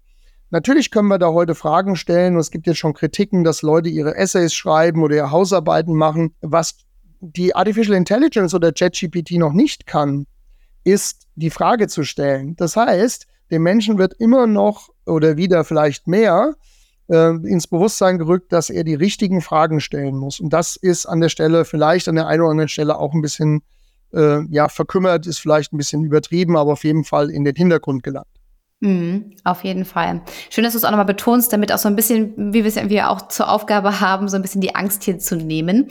Natürlich 0.52 0.90
können 0.90 1.06
wir 1.06 1.18
da 1.18 1.28
heute 1.28 1.54
Fragen 1.54 1.94
stellen 1.94 2.34
und 2.34 2.40
es 2.40 2.50
gibt 2.50 2.66
jetzt 2.66 2.78
schon 2.78 2.92
Kritiken, 2.92 3.44
dass 3.44 3.62
Leute 3.62 3.88
ihre 3.88 4.16
Essays 4.16 4.52
schreiben 4.52 5.04
oder 5.04 5.14
ihre 5.14 5.30
Hausarbeiten 5.30 5.94
machen. 5.94 6.34
Was 6.40 6.74
die 7.20 7.54
Artificial 7.54 7.96
Intelligence 7.96 8.52
oder 8.52 8.72
ChatGPT 8.72 9.32
noch 9.32 9.52
nicht 9.52 9.86
kann, 9.86 10.26
ist 10.82 11.28
die 11.36 11.50
Frage 11.50 11.86
zu 11.86 12.02
stellen. 12.02 12.56
Das 12.56 12.76
heißt, 12.76 13.28
dem 13.52 13.62
Menschen 13.62 13.98
wird 13.98 14.14
immer 14.14 14.48
noch 14.48 14.88
oder 15.06 15.36
wieder 15.36 15.62
vielleicht 15.62 16.08
mehr 16.08 16.56
äh, 17.08 17.30
ins 17.46 17.68
Bewusstsein 17.68 18.18
gerückt, 18.18 18.52
dass 18.52 18.70
er 18.70 18.82
die 18.82 18.94
richtigen 18.94 19.42
Fragen 19.42 19.80
stellen 19.80 20.16
muss. 20.16 20.40
Und 20.40 20.52
das 20.52 20.74
ist 20.74 21.06
an 21.06 21.20
der 21.20 21.28
Stelle 21.28 21.64
vielleicht 21.64 22.08
an 22.08 22.16
der 22.16 22.26
einen 22.26 22.42
oder 22.42 22.50
anderen 22.50 22.68
Stelle 22.68 22.98
auch 22.98 23.14
ein 23.14 23.22
bisschen 23.22 23.62
äh, 24.12 24.42
ja 24.50 24.68
verkümmert, 24.68 25.26
ist 25.26 25.38
vielleicht 25.38 25.72
ein 25.72 25.76
bisschen 25.76 26.04
übertrieben, 26.04 26.56
aber 26.56 26.72
auf 26.72 26.84
jeden 26.84 27.04
Fall 27.04 27.30
in 27.30 27.44
den 27.44 27.54
Hintergrund 27.54 28.02
gelangt. 28.02 28.26
Mhm, 28.80 29.32
auf 29.44 29.62
jeden 29.62 29.84
Fall. 29.84 30.22
Schön, 30.48 30.64
dass 30.64 30.72
du 30.72 30.78
es 30.78 30.84
auch 30.84 30.90
nochmal 30.90 31.04
betonst, 31.04 31.52
damit 31.52 31.70
auch 31.70 31.78
so 31.78 31.88
ein 31.88 31.96
bisschen, 31.96 32.54
wie 32.54 32.64
wir 32.64 32.66
es 32.66 32.76
ja 32.76 33.10
auch 33.10 33.28
zur 33.28 33.50
Aufgabe 33.50 34.00
haben, 34.00 34.28
so 34.28 34.36
ein 34.36 34.42
bisschen 34.42 34.62
die 34.62 34.74
Angst 34.74 35.04
hier 35.04 35.18
zu 35.18 35.36
nehmen. 35.36 35.88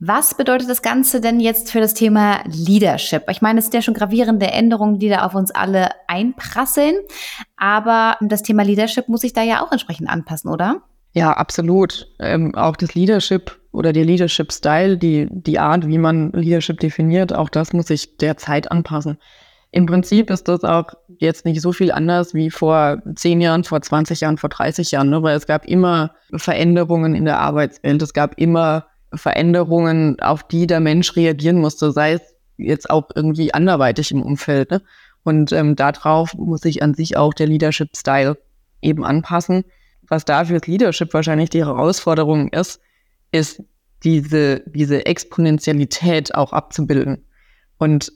Was 0.00 0.36
bedeutet 0.36 0.70
das 0.70 0.82
Ganze 0.82 1.20
denn 1.20 1.40
jetzt 1.40 1.72
für 1.72 1.80
das 1.80 1.94
Thema 1.94 2.40
Leadership? 2.44 3.24
Ich 3.30 3.42
meine, 3.42 3.58
es 3.58 3.66
sind 3.66 3.74
ja 3.74 3.82
schon 3.82 3.94
gravierende 3.94 4.46
Änderungen, 4.46 5.00
die 5.00 5.08
da 5.08 5.24
auf 5.24 5.34
uns 5.34 5.50
alle 5.50 5.90
einprasseln. 6.06 6.96
Aber 7.56 8.16
das 8.20 8.42
Thema 8.42 8.62
Leadership 8.62 9.08
muss 9.08 9.22
sich 9.22 9.32
da 9.32 9.42
ja 9.42 9.64
auch 9.64 9.72
entsprechend 9.72 10.08
anpassen, 10.08 10.50
oder? 10.50 10.82
Ja, 11.14 11.32
absolut. 11.32 12.06
Ähm, 12.20 12.54
auch 12.54 12.76
das 12.76 12.94
Leadership 12.94 13.57
oder 13.72 13.92
der 13.92 14.04
Leadership-Style, 14.04 14.98
die, 14.98 15.28
die 15.30 15.58
Art, 15.58 15.86
wie 15.86 15.98
man 15.98 16.32
Leadership 16.32 16.80
definiert, 16.80 17.34
auch 17.34 17.48
das 17.48 17.72
muss 17.72 17.86
sich 17.86 18.16
der 18.16 18.36
Zeit 18.36 18.70
anpassen. 18.70 19.18
Im 19.70 19.84
Prinzip 19.84 20.30
ist 20.30 20.48
das 20.48 20.64
auch 20.64 20.86
jetzt 21.18 21.44
nicht 21.44 21.60
so 21.60 21.72
viel 21.72 21.92
anders 21.92 22.32
wie 22.32 22.50
vor 22.50 23.02
zehn 23.14 23.40
Jahren, 23.40 23.64
vor 23.64 23.82
20 23.82 24.22
Jahren, 24.22 24.38
vor 24.38 24.48
30 24.48 24.90
Jahren, 24.92 25.10
ne? 25.10 25.22
weil 25.22 25.36
es 25.36 25.46
gab 25.46 25.66
immer 25.66 26.14
Veränderungen 26.34 27.14
in 27.14 27.26
der 27.26 27.38
Arbeitswelt. 27.38 28.00
Es 28.00 28.14
gab 28.14 28.38
immer 28.38 28.86
Veränderungen, 29.12 30.18
auf 30.20 30.42
die 30.42 30.66
der 30.66 30.80
Mensch 30.80 31.14
reagieren 31.16 31.58
musste, 31.58 31.92
sei 31.92 32.14
es 32.14 32.22
jetzt 32.56 32.88
auch 32.88 33.10
irgendwie 33.14 33.52
anderweitig 33.52 34.10
im 34.10 34.22
Umfeld. 34.22 34.70
Ne? 34.70 34.82
Und 35.22 35.52
ähm, 35.52 35.76
darauf 35.76 36.32
muss 36.34 36.62
sich 36.62 36.82
an 36.82 36.94
sich 36.94 37.18
auch 37.18 37.34
der 37.34 37.46
Leadership-Style 37.46 38.38
eben 38.80 39.04
anpassen. 39.04 39.64
Was 40.08 40.24
da 40.24 40.46
fürs 40.46 40.66
Leadership 40.66 41.12
wahrscheinlich 41.12 41.50
die 41.50 41.64
Herausforderung 41.64 42.48
ist, 42.48 42.80
ist 43.32 43.62
diese, 44.04 44.62
diese 44.66 45.06
Exponentialität 45.06 46.34
auch 46.34 46.52
abzubilden. 46.52 47.26
Und 47.78 48.12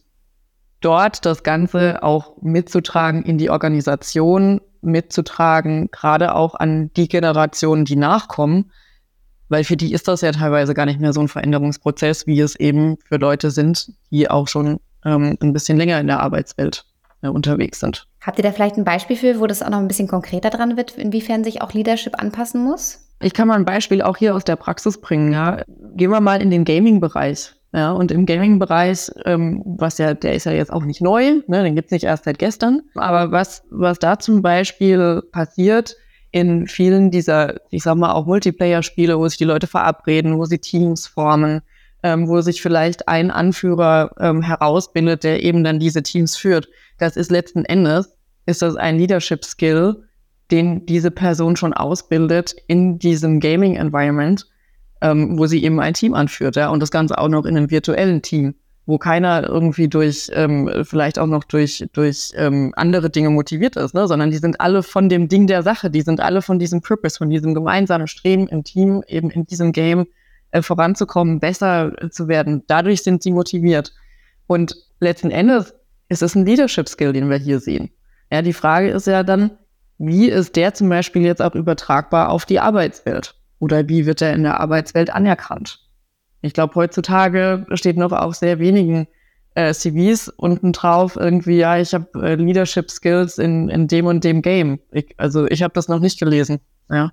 dort 0.81 1.25
das 1.25 1.43
Ganze 1.43 2.03
auch 2.03 2.37
mitzutragen 2.43 3.23
in 3.23 3.39
die 3.39 3.51
Organisation, 3.51 4.61
mitzutragen, 4.81 5.91
gerade 5.91 6.35
auch 6.35 6.55
an 6.55 6.93
die 6.95 7.09
Generationen, 7.09 7.85
die 7.85 7.97
nachkommen, 7.97 8.73
weil 9.49 9.65
für 9.65 9.77
die 9.77 9.93
ist 9.93 10.09
das 10.09 10.23
ja 10.23 10.33
teilweise 10.33 10.75
gar 10.75 10.87
nicht 10.87 11.01
mehr 11.01 11.13
so 11.13 11.21
ein 11.21 11.29
Veränderungsprozess, 11.29 12.27
wie 12.27 12.41
es 12.41 12.57
eben 12.57 12.97
für 13.07 13.17
Leute 13.17 13.51
sind, 13.51 13.93
die 14.11 14.29
auch 14.31 14.49
schon 14.49 14.81
ähm, 15.05 15.37
ein 15.41 15.53
bisschen 15.53 15.77
länger 15.77 16.01
in 16.01 16.07
der 16.07 16.21
Arbeitswelt 16.21 16.87
äh, 17.23 17.29
unterwegs 17.29 17.81
sind. 17.81 18.07
Habt 18.21 18.39
ihr 18.39 18.45
da 18.45 18.53
vielleicht 18.53 18.77
ein 18.77 18.85
Beispiel 18.85 19.17
für, 19.17 19.41
wo 19.41 19.47
das 19.47 19.63
auch 19.63 19.71
noch 19.71 19.79
ein 19.79 19.89
bisschen 19.89 20.09
konkreter 20.09 20.51
dran 20.51 20.77
wird, 20.77 20.97
inwiefern 20.97 21.45
sich 21.45 21.61
auch 21.61 21.73
Leadership 21.73 22.21
anpassen 22.21 22.65
muss? 22.65 23.07
Ich 23.23 23.35
kann 23.35 23.49
mal 23.49 23.55
ein 23.55 23.65
Beispiel 23.65 24.03
auch 24.03 24.17
hier 24.17 24.35
aus 24.35 24.45
der 24.45 24.57
Praxis 24.57 25.01
bringen. 25.01 25.33
Ja. 25.33 25.63
Gehen 25.95 26.11
wir 26.11 26.21
mal 26.21 26.43
in 26.43 26.51
den 26.51 26.65
Gaming-Bereich. 26.65 27.55
Ja, 27.75 27.93
und 27.93 28.13
im 28.13 28.27
Gaming-Bereich, 28.27 29.11
ähm, 29.25 29.63
was 29.65 29.97
ja, 29.97 30.13
der 30.13 30.35
ist 30.35 30.45
ja 30.45 30.53
jetzt 30.53 30.71
auch 30.71 30.85
nicht 30.85 31.01
neu, 31.01 31.41
ne, 31.47 31.63
den 31.63 31.75
gibt's 31.75 31.91
nicht 31.91 32.05
erst 32.05 32.25
seit 32.25 32.39
gestern. 32.39 32.83
Aber 32.95 33.33
was, 33.33 33.63
was 33.71 33.99
da 33.99 34.19
zum 34.19 34.43
Beispiel 34.43 35.23
passiert, 35.33 35.97
in 36.33 36.67
vielen 36.67 37.11
dieser, 37.11 37.61
ich 37.71 37.83
sag 37.83 37.97
mal, 37.97 38.13
auch 38.13 38.27
Multiplayer-Spiele, 38.27 39.19
wo 39.19 39.29
sich 39.29 39.39
die 39.39 39.45
Leute 39.45 39.67
verabreden, 39.67 40.39
wo 40.39 40.45
sie 40.45 40.59
Teams 40.59 41.07
formen, 41.07 41.61
ähm, 42.03 42.29
wo 42.29 42.41
sich 42.41 42.61
vielleicht 42.61 43.09
ein 43.09 43.31
Anführer 43.31 44.11
ähm, 44.19 44.43
herausbildet, 44.43 45.25
der 45.25 45.43
eben 45.43 45.63
dann 45.63 45.79
diese 45.79 46.03
Teams 46.03 46.37
führt. 46.37 46.69
Das 46.99 47.17
ist 47.17 47.31
letzten 47.31 47.65
Endes, 47.65 48.17
ist 48.47 48.63
das 48.63 48.77
ein 48.77 48.99
Leadership-Skill, 48.99 50.03
den 50.53 50.87
diese 50.87 51.11
Person 51.11 51.57
schon 51.57 51.73
ausbildet 51.73 52.55
in 52.69 52.99
diesem 52.99 53.41
Gaming-Environment, 53.41 54.47
ähm, 55.01 55.39
wo 55.39 55.47
sie 55.47 55.65
eben 55.65 55.81
ein 55.81 55.95
Team 55.95 56.15
anführt, 56.15 56.57
ja, 56.57 56.69
und 56.69 56.81
das 56.81 56.91
Ganze 56.91 57.19
auch 57.19 57.29
noch 57.29 57.45
in 57.45 57.57
einem 57.57 57.71
virtuellen 57.71 58.23
Team 58.23 58.55
wo 58.85 58.99
keiner 58.99 59.49
irgendwie 59.49 59.89
durch, 59.89 60.29
ähm, 60.33 60.69
vielleicht 60.83 61.19
auch 61.19 61.27
noch 61.27 61.45
durch, 61.45 61.85
durch 61.93 62.33
ähm, 62.35 62.73
andere 62.77 63.11
Dinge 63.11 63.31
motiviert 63.31 63.77
ist, 63.77 63.95
ne? 63.95 64.09
sondern 64.09 64.31
die 64.31 64.39
sind 64.39 64.61
alle 64.61 64.83
von 64.83 65.09
dem 65.09 65.29
Ding 65.29 65.47
der 65.47 65.63
Sache, 65.63 65.91
die 65.91 66.03
sind 66.03 66.21
alle 66.21 66.43
von 66.43 66.59
diesem 66.59 66.81
Purpose, 66.81 67.17
von 67.17 67.31
diesem 67.31 67.55
gemeinsamen 67.55 68.09
Streben 68.09 68.49
im 68.49 68.65
Team, 68.65 69.05
eben 69.07 69.31
in 69.31 69.47
diesem 69.47 69.73
Game 69.73 70.07
äh, 70.51 70.63
voranzukommen, 70.63 71.39
besser 71.39 71.93
zu 72.11 72.27
werden. 72.27 72.65
Dadurch 72.67 73.03
sind 73.03 73.23
sie 73.23 73.31
motiviert. 73.31 73.95
Und 74.49 74.75
letzten 74.99 75.31
Endes 75.31 75.75
ist 76.09 76.23
es 76.23 76.35
ein 76.35 76.45
Leadership-Skill, 76.45 77.13
den 77.13 77.31
wir 77.31 77.39
hier 77.39 77.61
sehen. 77.61 77.91
Ja, 78.33 78.43
die 78.43 78.53
Frage 78.53 78.91
ist 78.91 79.07
ja 79.07 79.23
dann, 79.23 79.53
wie 80.05 80.29
ist 80.29 80.57
der 80.57 80.75
zum 80.75 80.89
Beispiel 80.89 81.23
jetzt 81.23 81.41
auch 81.41 81.55
übertragbar 81.55 82.31
auf 82.31 82.45
die 82.45 82.59
Arbeitswelt? 82.59 83.37
Oder 83.61 83.89
wie 83.89 84.05
wird 84.05 84.21
er 84.21 84.33
in 84.33 84.43
der 84.43 84.59
Arbeitswelt 84.59 85.15
anerkannt? 85.15 85.79
Ich 86.41 86.55
glaube, 86.55 86.75
heutzutage 86.75 87.65
steht 87.75 87.97
noch 87.97 88.11
auf 88.11 88.35
sehr 88.35 88.59
wenigen 88.59 89.07
äh, 89.55 89.73
CVs 89.73 90.29
unten 90.29 90.73
drauf 90.73 91.15
irgendwie, 91.15 91.59
ja, 91.59 91.79
ich 91.79 91.95
habe 91.95 92.09
äh, 92.21 92.35
Leadership 92.35 92.91
Skills 92.91 93.39
in, 93.39 93.69
in 93.69 93.87
dem 93.87 94.07
und 94.07 94.25
dem 94.25 94.43
Game. 94.43 94.81
Ich, 94.91 95.15
also 95.19 95.47
ich 95.47 95.63
habe 95.63 95.75
das 95.75 95.87
noch 95.87 96.01
nicht 96.01 96.19
gelesen, 96.19 96.59
ja. 96.91 97.13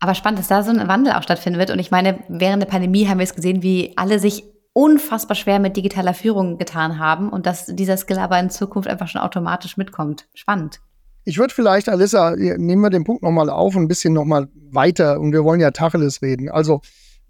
Aber 0.00 0.16
spannend, 0.16 0.40
dass 0.40 0.48
da 0.48 0.64
so 0.64 0.72
ein 0.72 0.88
Wandel 0.88 1.12
auch 1.12 1.22
stattfinden 1.22 1.60
wird. 1.60 1.70
Und 1.70 1.78
ich 1.78 1.92
meine, 1.92 2.18
während 2.28 2.62
der 2.62 2.68
Pandemie 2.68 3.06
haben 3.06 3.18
wir 3.18 3.24
es 3.24 3.36
gesehen, 3.36 3.62
wie 3.62 3.92
alle 3.96 4.18
sich 4.18 4.42
unfassbar 4.72 5.36
schwer 5.36 5.60
mit 5.60 5.76
digitaler 5.76 6.14
Führung 6.14 6.58
getan 6.58 6.98
haben 6.98 7.30
und 7.30 7.46
dass 7.46 7.66
dieser 7.66 7.96
Skill 7.96 8.18
aber 8.18 8.40
in 8.40 8.50
Zukunft 8.50 8.88
einfach 8.88 9.06
schon 9.06 9.20
automatisch 9.20 9.76
mitkommt. 9.76 10.26
Spannend. 10.34 10.80
Ich 11.24 11.38
würde 11.38 11.54
vielleicht, 11.54 11.88
Alissa, 11.88 12.36
nehmen 12.36 12.82
wir 12.82 12.90
den 12.90 13.04
Punkt 13.04 13.22
nochmal 13.22 13.48
auf 13.48 13.74
und 13.76 13.82
ein 13.82 13.88
bisschen 13.88 14.12
nochmal 14.12 14.48
weiter 14.70 15.20
und 15.20 15.32
wir 15.32 15.44
wollen 15.44 15.60
ja 15.60 15.70
Tacheles 15.70 16.20
reden. 16.20 16.50
Also 16.50 16.82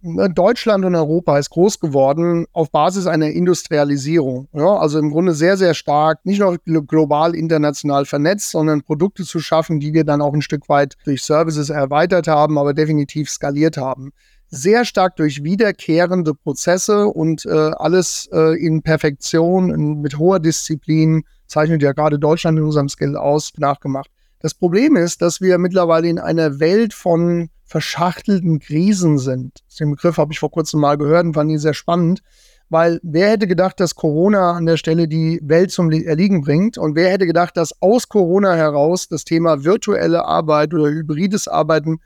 ne, 0.02 0.28
Deutschland 0.30 0.84
und 0.84 0.96
Europa 0.96 1.38
ist 1.38 1.50
groß 1.50 1.78
geworden 1.78 2.46
auf 2.52 2.72
Basis 2.72 3.06
einer 3.06 3.30
Industrialisierung. 3.30 4.48
Ja, 4.52 4.76
also 4.78 4.98
im 4.98 5.10
Grunde 5.10 5.32
sehr, 5.32 5.56
sehr 5.56 5.74
stark, 5.74 6.24
nicht 6.26 6.40
nur 6.40 6.58
global, 6.86 7.36
international 7.36 8.04
vernetzt, 8.04 8.50
sondern 8.50 8.82
Produkte 8.82 9.24
zu 9.24 9.38
schaffen, 9.38 9.78
die 9.78 9.94
wir 9.94 10.04
dann 10.04 10.22
auch 10.22 10.34
ein 10.34 10.42
Stück 10.42 10.68
weit 10.68 10.96
durch 11.04 11.22
Services 11.22 11.70
erweitert 11.70 12.26
haben, 12.26 12.58
aber 12.58 12.74
definitiv 12.74 13.30
skaliert 13.30 13.76
haben 13.76 14.12
sehr 14.54 14.84
stark 14.84 15.16
durch 15.16 15.42
wiederkehrende 15.42 16.34
Prozesse 16.34 17.06
und 17.06 17.44
äh, 17.44 17.50
alles 17.50 18.28
äh, 18.32 18.56
in 18.56 18.82
Perfektion, 18.82 19.70
in, 19.70 20.00
mit 20.00 20.18
hoher 20.18 20.40
Disziplin, 20.40 21.24
zeichnet 21.54 21.82
ja 21.82 21.92
gerade 21.92 22.18
Deutschland 22.18 22.58
in 22.58 22.64
unserem 22.64 22.88
Skill 22.88 23.16
aus, 23.16 23.52
nachgemacht. 23.56 24.10
Das 24.40 24.54
Problem 24.54 24.96
ist, 24.96 25.22
dass 25.22 25.40
wir 25.40 25.56
mittlerweile 25.58 26.08
in 26.08 26.18
einer 26.18 26.58
Welt 26.60 26.92
von 26.92 27.48
verschachtelten 27.64 28.58
Krisen 28.58 29.18
sind. 29.18 29.60
Den 29.78 29.92
Begriff 29.92 30.18
habe 30.18 30.32
ich 30.32 30.40
vor 30.40 30.50
kurzem 30.50 30.80
mal 30.80 30.98
gehört 30.98 31.24
und 31.24 31.34
fand 31.34 31.50
ihn 31.50 31.58
sehr 31.58 31.72
spannend, 31.72 32.22
weil 32.68 33.00
wer 33.02 33.30
hätte 33.30 33.46
gedacht, 33.46 33.78
dass 33.78 33.94
Corona 33.94 34.52
an 34.52 34.66
der 34.66 34.76
Stelle 34.76 35.06
die 35.06 35.40
Welt 35.42 35.70
zum 35.70 35.90
Erliegen 35.90 36.42
bringt 36.42 36.76
und 36.76 36.96
wer 36.96 37.10
hätte 37.10 37.26
gedacht, 37.26 37.56
dass 37.56 37.80
aus 37.80 38.08
Corona 38.08 38.54
heraus 38.54 39.08
das 39.08 39.24
Thema 39.24 39.64
virtuelle 39.64 40.24
Arbeit 40.24 40.74
oder 40.74 40.90
hybrides 40.90 41.46
Arbeiten 41.46 42.00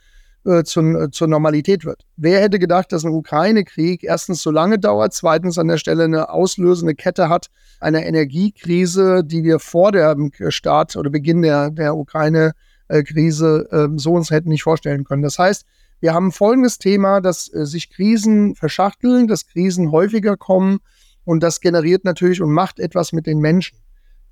äh, 0.46 0.60
äh, 0.60 0.64
zur 1.10 1.28
Normalität 1.28 1.84
wird. 1.84 2.04
Wer 2.16 2.40
hätte 2.40 2.58
gedacht, 2.58 2.92
dass 2.92 3.04
ein 3.04 3.12
Ukraine-Krieg 3.12 4.04
erstens 4.04 4.42
so 4.42 4.50
lange 4.50 4.78
dauert, 4.78 5.12
zweitens 5.12 5.58
an 5.58 5.68
der 5.68 5.78
Stelle 5.78 6.04
eine 6.04 6.30
auslösende 6.30 6.94
Kette 6.94 7.28
hat, 7.28 7.48
einer 7.80 8.04
Energiekrise, 8.04 9.22
die 9.24 9.44
wir 9.44 9.58
vor 9.58 9.92
dem 9.92 10.32
Start 10.48 10.96
oder 10.96 11.10
Beginn 11.10 11.42
der, 11.42 11.70
der 11.70 11.96
Ukraine-Krise 11.96 13.68
äh, 13.70 13.98
so 13.98 14.12
uns 14.12 14.30
hätten 14.30 14.48
nicht 14.48 14.62
vorstellen 14.62 15.04
können. 15.04 15.22
Das 15.22 15.38
heißt, 15.38 15.64
wir 16.00 16.14
haben 16.14 16.32
folgendes 16.32 16.78
Thema, 16.78 17.20
dass 17.20 17.52
äh, 17.52 17.66
sich 17.66 17.90
Krisen 17.90 18.54
verschachteln, 18.54 19.26
dass 19.26 19.46
Krisen 19.46 19.90
häufiger 19.92 20.36
kommen 20.36 20.78
und 21.24 21.42
das 21.42 21.60
generiert 21.60 22.04
natürlich 22.04 22.40
und 22.40 22.52
macht 22.52 22.80
etwas 22.80 23.12
mit 23.12 23.26
den 23.26 23.38
Menschen 23.38 23.78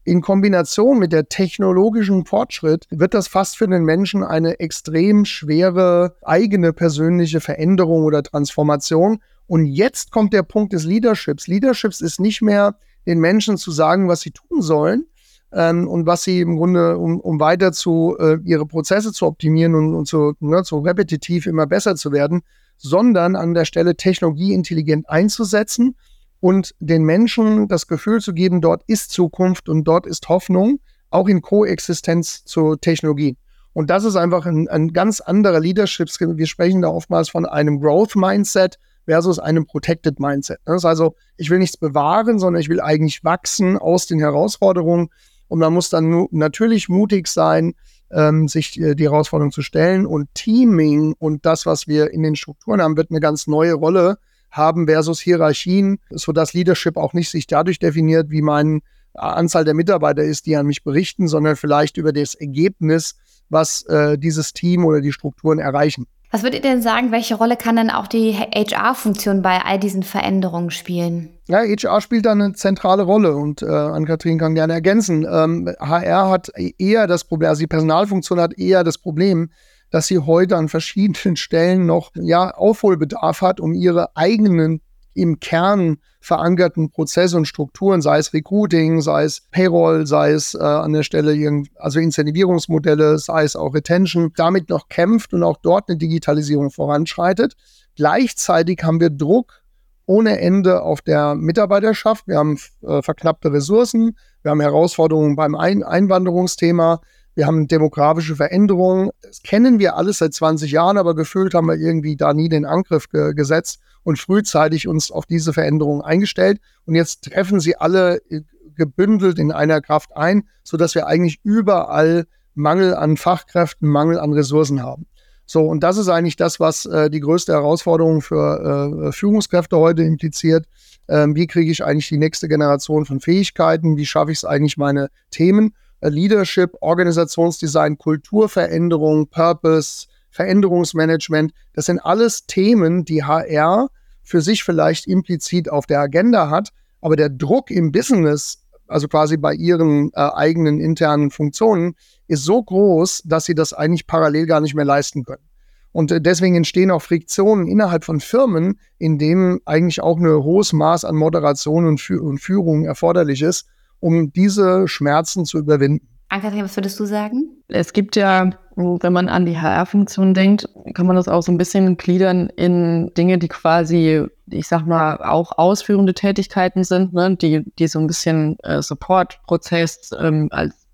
in 0.06 0.20
Kombination 0.20 1.00
mit 1.00 1.12
der 1.12 1.28
technologischen 1.28 2.24
Fortschritt 2.24 2.86
wird 2.90 3.12
das 3.12 3.26
fast 3.26 3.58
für 3.58 3.66
den 3.66 3.84
Menschen 3.84 4.22
eine 4.22 4.60
extrem 4.60 5.24
schwere 5.24 6.16
eigene 6.22 6.72
persönliche 6.72 7.40
Veränderung 7.40 8.04
oder 8.04 8.22
Transformation. 8.22 9.18
Und 9.48 9.66
jetzt 9.66 10.12
kommt 10.12 10.32
der 10.32 10.44
Punkt 10.44 10.72
des 10.72 10.84
Leaderships. 10.84 11.48
Leaderships 11.48 12.00
ist 12.00 12.20
nicht 12.20 12.40
mehr 12.40 12.76
den 13.06 13.20
Menschen 13.20 13.56
zu 13.56 13.70
sagen, 13.70 14.08
was 14.08 14.20
sie 14.20 14.32
tun 14.32 14.62
sollen 14.62 15.06
ähm, 15.52 15.88
und 15.88 16.06
was 16.06 16.24
sie 16.24 16.40
im 16.40 16.56
Grunde, 16.56 16.98
um, 16.98 17.20
um 17.20 17.40
weiter 17.40 17.72
zu 17.72 18.16
äh, 18.18 18.38
ihre 18.44 18.66
Prozesse 18.66 19.12
zu 19.12 19.26
optimieren 19.26 19.74
und, 19.74 19.94
und 19.94 20.06
zu, 20.06 20.34
ne, 20.40 20.62
so 20.64 20.80
repetitiv 20.80 21.46
immer 21.46 21.66
besser 21.66 21.96
zu 21.96 22.12
werden, 22.12 22.42
sondern 22.76 23.36
an 23.36 23.54
der 23.54 23.64
Stelle 23.64 23.96
Technologie 23.96 24.52
intelligent 24.52 25.08
einzusetzen 25.08 25.96
und 26.40 26.74
den 26.80 27.04
Menschen 27.04 27.68
das 27.68 27.86
Gefühl 27.86 28.20
zu 28.20 28.34
geben, 28.34 28.60
dort 28.60 28.82
ist 28.86 29.10
Zukunft 29.10 29.68
und 29.68 29.84
dort 29.84 30.06
ist 30.06 30.28
Hoffnung, 30.28 30.80
auch 31.10 31.28
in 31.28 31.40
Koexistenz 31.40 32.44
zur 32.44 32.80
Technologie. 32.80 33.36
Und 33.72 33.90
das 33.90 34.04
ist 34.04 34.16
einfach 34.16 34.46
ein, 34.46 34.68
ein 34.68 34.92
ganz 34.92 35.20
anderer 35.20 35.60
Leadership. 35.60 36.08
Wir 36.18 36.46
sprechen 36.46 36.82
da 36.82 36.88
oftmals 36.88 37.28
von 37.28 37.46
einem 37.46 37.80
Growth-Mindset 37.80 38.78
versus 39.06 39.38
einem 39.38 39.66
Protected 39.66 40.20
Mindset. 40.20 40.58
Das 40.64 40.76
ist 40.76 40.84
also, 40.84 41.14
ich 41.36 41.50
will 41.50 41.58
nichts 41.58 41.76
bewahren, 41.76 42.38
sondern 42.38 42.60
ich 42.60 42.68
will 42.68 42.80
eigentlich 42.80 43.24
wachsen 43.24 43.78
aus 43.78 44.06
den 44.06 44.18
Herausforderungen. 44.18 45.08
Und 45.48 45.60
man 45.60 45.72
muss 45.72 45.90
dann 45.90 46.26
natürlich 46.30 46.88
mutig 46.88 47.28
sein, 47.28 47.74
ähm, 48.10 48.48
sich 48.48 48.78
äh, 48.80 48.94
die 48.94 49.04
Herausforderung 49.04 49.52
zu 49.52 49.62
stellen. 49.62 50.06
Und 50.06 50.28
Teaming 50.34 51.14
und 51.18 51.46
das, 51.46 51.66
was 51.66 51.86
wir 51.86 52.10
in 52.10 52.22
den 52.22 52.36
Strukturen 52.36 52.82
haben, 52.82 52.96
wird 52.96 53.10
eine 53.10 53.20
ganz 53.20 53.46
neue 53.46 53.74
Rolle 53.74 54.18
haben 54.50 54.86
versus 54.86 55.20
Hierarchien, 55.20 55.98
sodass 56.10 56.54
Leadership 56.54 56.96
auch 56.96 57.12
nicht 57.12 57.30
sich 57.30 57.46
dadurch 57.46 57.78
definiert, 57.78 58.30
wie 58.30 58.42
meine 58.42 58.80
Anzahl 59.14 59.64
der 59.64 59.74
Mitarbeiter 59.74 60.22
ist, 60.22 60.46
die 60.46 60.56
an 60.56 60.66
mich 60.66 60.82
berichten, 60.82 61.28
sondern 61.28 61.56
vielleicht 61.56 61.96
über 61.96 62.12
das 62.12 62.34
Ergebnis, 62.34 63.16
was 63.48 63.82
äh, 63.86 64.18
dieses 64.18 64.52
Team 64.52 64.84
oder 64.84 65.00
die 65.00 65.12
Strukturen 65.12 65.58
erreichen. 65.58 66.06
Was 66.36 66.42
würdet 66.42 66.66
ihr 66.66 66.70
denn 66.70 66.82
sagen, 66.82 67.12
welche 67.12 67.34
Rolle 67.34 67.56
kann 67.56 67.76
dann 67.76 67.88
auch 67.88 68.06
die 68.06 68.34
HR-Funktion 68.34 69.40
bei 69.40 69.62
all 69.64 69.78
diesen 69.78 70.02
Veränderungen 70.02 70.70
spielen? 70.70 71.30
Ja, 71.48 71.60
HR 71.60 72.02
spielt 72.02 72.26
da 72.26 72.32
eine 72.32 72.52
zentrale 72.52 73.04
Rolle 73.04 73.34
und 73.34 73.62
äh, 73.62 73.66
Ann-Kathrin 73.66 74.38
kann 74.38 74.54
gerne 74.54 74.74
ergänzen. 74.74 75.24
Ähm, 75.24 75.72
HR 75.80 76.28
hat 76.28 76.50
eher 76.76 77.06
das 77.06 77.24
Problem, 77.24 77.48
also 77.48 77.60
die 77.60 77.66
Personalfunktion 77.66 78.38
hat 78.38 78.58
eher 78.58 78.84
das 78.84 78.98
Problem, 78.98 79.48
dass 79.90 80.08
sie 80.08 80.18
heute 80.18 80.58
an 80.58 80.68
verschiedenen 80.68 81.36
Stellen 81.36 81.86
noch 81.86 82.10
ja, 82.14 82.50
Aufholbedarf 82.50 83.40
hat, 83.40 83.58
um 83.58 83.72
ihre 83.72 84.14
eigenen 84.14 84.82
im 85.16 85.40
Kern 85.40 85.98
verankerten 86.20 86.90
Prozesse 86.90 87.36
und 87.36 87.46
Strukturen, 87.46 88.02
sei 88.02 88.18
es 88.18 88.32
Recruiting, 88.32 89.00
sei 89.00 89.24
es 89.24 89.42
Payroll, 89.50 90.06
sei 90.06 90.32
es 90.32 90.54
äh, 90.54 90.58
an 90.58 90.92
der 90.92 91.02
Stelle 91.02 91.62
also 91.76 92.00
Incentivierungsmodelle, 92.00 93.18
sei 93.18 93.44
es 93.44 93.56
auch 93.56 93.74
Retention, 93.74 94.32
damit 94.36 94.68
noch 94.68 94.88
kämpft 94.88 95.32
und 95.32 95.42
auch 95.42 95.58
dort 95.62 95.88
eine 95.88 95.98
Digitalisierung 95.98 96.70
voranschreitet. 96.70 97.54
Gleichzeitig 97.94 98.80
haben 98.82 99.00
wir 99.00 99.10
Druck 99.10 99.62
ohne 100.06 100.38
Ende 100.40 100.82
auf 100.82 101.00
der 101.00 101.34
Mitarbeiterschaft. 101.34 102.26
Wir 102.26 102.38
haben 102.38 102.58
äh, 102.82 103.02
verknappte 103.02 103.52
Ressourcen, 103.52 104.16
wir 104.42 104.50
haben 104.50 104.60
Herausforderungen 104.60 105.36
beim 105.36 105.54
Ein 105.54 105.82
Einwanderungsthema, 105.82 107.00
wir 107.36 107.46
haben 107.46 107.68
demografische 107.68 108.34
Veränderungen. 108.34 109.10
Das 109.22 109.42
kennen 109.42 109.78
wir 109.78 109.96
alles 109.96 110.18
seit 110.18 110.32
20 110.32 110.72
Jahren, 110.72 110.96
aber 110.96 111.14
gefühlt 111.14 111.52
haben 111.52 111.66
wir 111.66 111.76
irgendwie 111.76 112.16
da 112.16 112.32
nie 112.32 112.48
den 112.48 112.64
Angriff 112.64 113.10
ge 113.10 113.34
gesetzt 113.34 113.78
und 114.02 114.18
frühzeitig 114.18 114.88
uns 114.88 115.10
auf 115.10 115.26
diese 115.26 115.52
Veränderungen 115.52 116.00
eingestellt. 116.00 116.60
Und 116.86 116.94
jetzt 116.94 117.30
treffen 117.30 117.60
sie 117.60 117.76
alle 117.76 118.22
äh, 118.30 118.40
gebündelt 118.74 119.38
in 119.38 119.52
einer 119.52 119.82
Kraft 119.82 120.16
ein, 120.16 120.48
sodass 120.64 120.94
wir 120.94 121.06
eigentlich 121.06 121.40
überall 121.44 122.26
Mangel 122.54 122.94
an 122.94 123.18
Fachkräften, 123.18 123.86
Mangel 123.86 124.18
an 124.18 124.32
Ressourcen 124.32 124.82
haben. 124.82 125.06
So, 125.44 125.66
und 125.66 125.82
das 125.82 125.98
ist 125.98 126.08
eigentlich 126.08 126.36
das, 126.36 126.58
was 126.58 126.86
äh, 126.86 127.10
die 127.10 127.20
größte 127.20 127.52
Herausforderung 127.52 128.22
für 128.22 129.08
äh, 129.08 129.12
Führungskräfte 129.12 129.76
heute 129.76 130.02
impliziert. 130.02 130.66
Ähm, 131.06 131.36
wie 131.36 131.46
kriege 131.46 131.70
ich 131.70 131.84
eigentlich 131.84 132.08
die 132.08 132.16
nächste 132.16 132.48
Generation 132.48 133.04
von 133.04 133.20
Fähigkeiten? 133.20 133.98
Wie 133.98 134.06
schaffe 134.06 134.32
ich 134.32 134.38
es 134.38 134.44
eigentlich, 134.46 134.78
meine 134.78 135.08
Themen 135.30 135.74
Leadership, 136.10 136.76
Organisationsdesign, 136.80 137.98
Kulturveränderung, 137.98 139.28
Purpose, 139.28 140.06
Veränderungsmanagement. 140.30 141.52
Das 141.72 141.86
sind 141.86 141.98
alles 142.00 142.46
Themen, 142.46 143.04
die 143.04 143.24
HR 143.24 143.88
für 144.22 144.40
sich 144.40 144.64
vielleicht 144.64 145.06
implizit 145.06 145.70
auf 145.70 145.86
der 145.86 146.00
Agenda 146.00 146.50
hat, 146.50 146.70
aber 147.00 147.16
der 147.16 147.28
Druck 147.28 147.70
im 147.70 147.92
Business, 147.92 148.62
also 148.88 149.08
quasi 149.08 149.36
bei 149.36 149.54
ihren 149.54 150.10
äh, 150.14 150.20
eigenen 150.20 150.80
internen 150.80 151.30
Funktionen, 151.30 151.94
ist 152.26 152.44
so 152.44 152.62
groß, 152.62 153.22
dass 153.24 153.44
sie 153.44 153.54
das 153.54 153.72
eigentlich 153.72 154.06
parallel 154.06 154.46
gar 154.46 154.60
nicht 154.60 154.74
mehr 154.74 154.84
leisten 154.84 155.24
können. 155.24 155.44
Und 155.92 156.10
äh, 156.10 156.20
deswegen 156.20 156.56
entstehen 156.56 156.90
auch 156.90 157.02
Friktionen 157.02 157.68
innerhalb 157.68 158.04
von 158.04 158.20
Firmen, 158.20 158.78
in 158.98 159.18
denen 159.18 159.60
eigentlich 159.64 160.02
auch 160.02 160.18
ein 160.18 160.26
hohes 160.26 160.72
Maß 160.72 161.04
an 161.04 161.16
Moderation 161.16 161.86
und, 161.86 162.00
Fü 162.00 162.18
und 162.18 162.38
Führung 162.38 162.84
erforderlich 162.84 163.40
ist, 163.42 163.66
um 164.06 164.32
diese 164.32 164.86
Schmerzen 164.86 165.44
zu 165.44 165.58
überwinden. 165.58 166.06
Ann-Kathrin, 166.28 166.62
was 166.62 166.76
würdest 166.76 166.98
du 167.00 167.06
sagen? 167.06 167.56
Es 167.66 167.92
gibt 167.92 168.14
ja, 168.14 168.50
wenn 168.76 169.12
man 169.12 169.28
an 169.28 169.46
die 169.46 169.58
HR-Funktion 169.58 170.32
denkt, 170.32 170.68
kann 170.94 171.06
man 171.06 171.16
das 171.16 171.26
auch 171.26 171.42
so 171.42 171.50
ein 171.50 171.58
bisschen 171.58 171.96
gliedern 171.96 172.48
in 172.56 173.12
Dinge, 173.14 173.38
die 173.38 173.48
quasi, 173.48 174.24
ich 174.48 174.68
sag 174.68 174.86
mal, 174.86 175.16
auch 175.18 175.58
ausführende 175.58 176.14
Tätigkeiten 176.14 176.84
sind, 176.84 177.14
ne? 177.14 177.34
die, 177.34 177.64
die 177.80 177.88
so 177.88 177.98
ein 177.98 178.06
bisschen 178.06 178.56
äh, 178.60 178.80
Support-Prozess 178.80 180.10
ähm, 180.20 180.48
als 180.52 180.86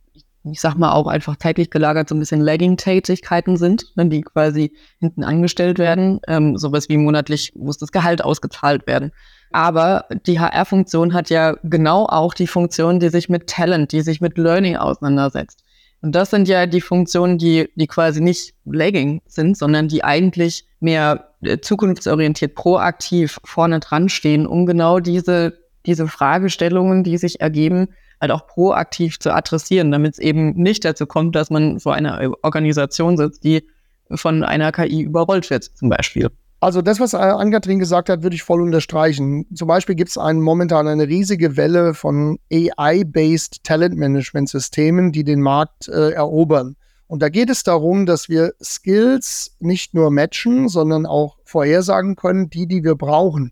ich 0.51 0.61
sag 0.61 0.75
mal 0.75 0.93
auch 0.93 1.07
einfach 1.07 1.37
zeitlich 1.37 1.71
gelagert 1.71 2.09
so 2.09 2.17
ein 2.17 2.19
bisschen 2.19 2.41
Lagging-Tätigkeiten 2.41 3.57
sind, 3.57 3.85
ne, 3.95 4.07
die 4.07 4.23
quasi 4.23 4.73
hinten 4.99 5.23
angestellt 5.23 5.79
werden. 5.79 6.21
Ähm, 6.27 6.57
sowas 6.57 6.89
wie 6.89 6.97
monatlich 6.97 7.53
muss 7.55 7.79
das 7.79 7.93
Gehalt 7.93 8.25
ausgezahlt 8.25 8.89
werden. 8.89 9.13
Aber 9.53 10.07
die 10.27 10.41
HR-Funktion 10.41 11.13
hat 11.15 11.31
ja 11.31 11.57
genau 11.63 12.07
auch 12.07 12.35
die 12.35 12.47
Funktion, 12.47 13.01
die 13.01 13.09
sich 13.09 13.29
mit 13.29 13.47
Talent, 13.47 13.93
die 13.93 14.01
sich 14.01 14.21
mit 14.21 14.39
Learning 14.39 14.77
auseinandersetzt. 14.77 15.63
Und 16.03 16.17
das 16.17 16.31
sind 16.31 16.49
ja 16.49 16.67
die 16.67 16.81
Funktionen, 16.81 17.39
die, 17.39 17.71
die 17.77 17.87
quasi 17.87 18.21
nicht 18.21 18.55
lagging 18.65 19.23
sind, 19.27 19.57
sondern 19.57 19.87
die 19.87 20.03
eigentlich 20.03 20.67
mehr 20.81 21.29
äh, 21.43 21.59
zukunftsorientiert, 21.59 22.57
proaktiv 22.57 23.39
vorne 23.45 23.79
dran 23.79 24.09
stehen, 24.09 24.47
um 24.47 24.67
genau 24.67 24.99
diese, 24.99 25.59
diese 25.87 26.09
Fragestellungen, 26.09 27.05
die 27.05 27.19
sich 27.19 27.41
ergeben, 27.41 27.89
halt 28.21 28.33
auch 28.33 28.47
proaktiv 28.49 29.21
zu 29.21 29.33
adressieren, 29.33 29.93
damit 29.93 30.15
es 30.15 30.19
eben 30.19 30.55
nicht 30.55 30.85
dazu 30.85 31.07
kommt, 31.07 31.37
dass 31.37 31.51
man 31.51 31.79
vor 31.79 31.95
einer 31.95 32.33
Organisation 32.43 33.17
sitzt, 33.17 33.45
die 33.45 33.65
von 34.11 34.43
einer 34.43 34.73
KI 34.73 35.03
überrollt 35.03 35.51
wird, 35.51 35.65
zum 35.65 35.89
Beispiel. 35.89 36.31
Also 36.63 36.81
das, 36.81 37.01
was 37.01 37.13
Ann-Kathrin 37.13 37.81
gesagt 37.81 38.09
hat, 38.09 38.23
würde 38.23 38.37
ich 38.37 38.45
voll 38.45 38.63
unterstreichen. 38.63 39.47
Zum 39.53 39.67
Beispiel 39.67 39.97
gibt 39.97 40.11
es 40.11 40.17
momentan 40.17 40.87
eine 40.87 41.09
riesige 41.09 41.57
Welle 41.57 41.93
von 41.93 42.39
AI-based 42.53 43.65
Talent-Management-Systemen, 43.65 45.11
die 45.11 45.25
den 45.25 45.41
Markt 45.41 45.89
äh, 45.89 46.11
erobern. 46.11 46.77
Und 47.09 47.21
da 47.21 47.31
geht 47.31 47.51
es 47.51 47.65
darum, 47.65 48.07
dass 48.07 48.29
wir 48.29 48.53
Skills 48.63 49.57
nicht 49.59 49.93
nur 49.95 50.13
matchen, 50.13 50.69
sondern 50.69 51.05
auch 51.05 51.37
vorhersagen 51.43 52.15
können, 52.15 52.49
die, 52.49 52.69
die 52.69 52.85
wir 52.85 52.95
brauchen 52.95 53.51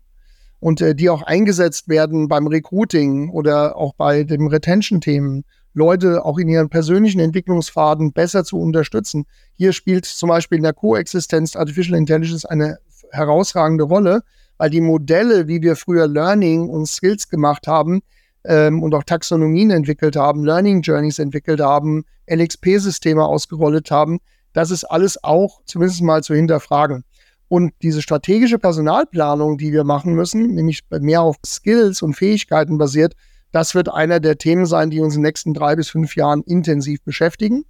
und 0.61 0.79
äh, 0.79 0.95
die 0.95 1.09
auch 1.09 1.23
eingesetzt 1.23 1.89
werden 1.89 2.29
beim 2.29 2.47
Recruiting 2.47 3.29
oder 3.31 3.75
auch 3.75 3.93
bei 3.93 4.23
den 4.23 4.47
Retention-Themen, 4.47 5.43
Leute 5.73 6.23
auch 6.23 6.37
in 6.37 6.47
ihren 6.47 6.69
persönlichen 6.69 7.19
Entwicklungspfaden 7.19 8.13
besser 8.13 8.45
zu 8.45 8.57
unterstützen. 8.57 9.25
Hier 9.53 9.73
spielt 9.73 10.05
zum 10.05 10.29
Beispiel 10.29 10.59
in 10.59 10.63
der 10.63 10.73
Koexistenz 10.73 11.57
Artificial 11.57 11.97
Intelligence 11.97 12.45
eine 12.45 12.77
herausragende 13.11 13.83
Rolle, 13.83 14.21
weil 14.57 14.69
die 14.69 14.81
Modelle, 14.81 15.47
wie 15.47 15.61
wir 15.61 15.75
früher 15.75 16.07
Learning 16.07 16.69
und 16.69 16.87
Skills 16.87 17.29
gemacht 17.29 17.67
haben, 17.67 18.01
ähm, 18.43 18.81
und 18.81 18.93
auch 18.95 19.03
Taxonomien 19.03 19.71
entwickelt 19.71 20.15
haben, 20.15 20.43
Learning 20.43 20.81
Journeys 20.81 21.19
entwickelt 21.19 21.59
haben, 21.59 22.05
LXP-Systeme 22.27 23.23
ausgerollt 23.23 23.91
haben. 23.91 24.19
Das 24.53 24.71
ist 24.71 24.83
alles 24.83 25.23
auch 25.23 25.61
zumindest 25.65 26.01
mal 26.01 26.23
zu 26.23 26.33
hinterfragen. 26.33 27.03
Und 27.47 27.73
diese 27.81 28.01
strategische 28.01 28.59
Personalplanung, 28.59 29.57
die 29.57 29.73
wir 29.73 29.83
machen 29.83 30.13
müssen, 30.13 30.55
nämlich 30.55 30.81
mehr 30.89 31.21
auf 31.21 31.35
Skills 31.45 32.01
und 32.01 32.13
Fähigkeiten 32.13 32.77
basiert, 32.77 33.13
das 33.51 33.75
wird 33.75 33.89
einer 33.89 34.21
der 34.21 34.37
Themen 34.37 34.65
sein, 34.65 34.89
die 34.89 35.01
uns 35.01 35.15
in 35.15 35.21
den 35.21 35.27
nächsten 35.27 35.53
drei 35.53 35.75
bis 35.75 35.89
fünf 35.89 36.15
Jahren 36.15 36.41
intensiv 36.43 37.03
beschäftigen. 37.03 37.65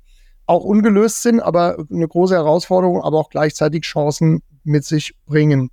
Auch 0.46 0.64
ungelöst 0.64 1.24
sind, 1.24 1.40
aber 1.40 1.84
eine 1.92 2.08
große 2.08 2.36
Herausforderung, 2.36 3.02
aber 3.02 3.18
auch 3.18 3.30
gleichzeitig 3.30 3.84
Chancen 3.84 4.42
mit 4.64 4.86
sich 4.86 5.16
bringen. 5.26 5.70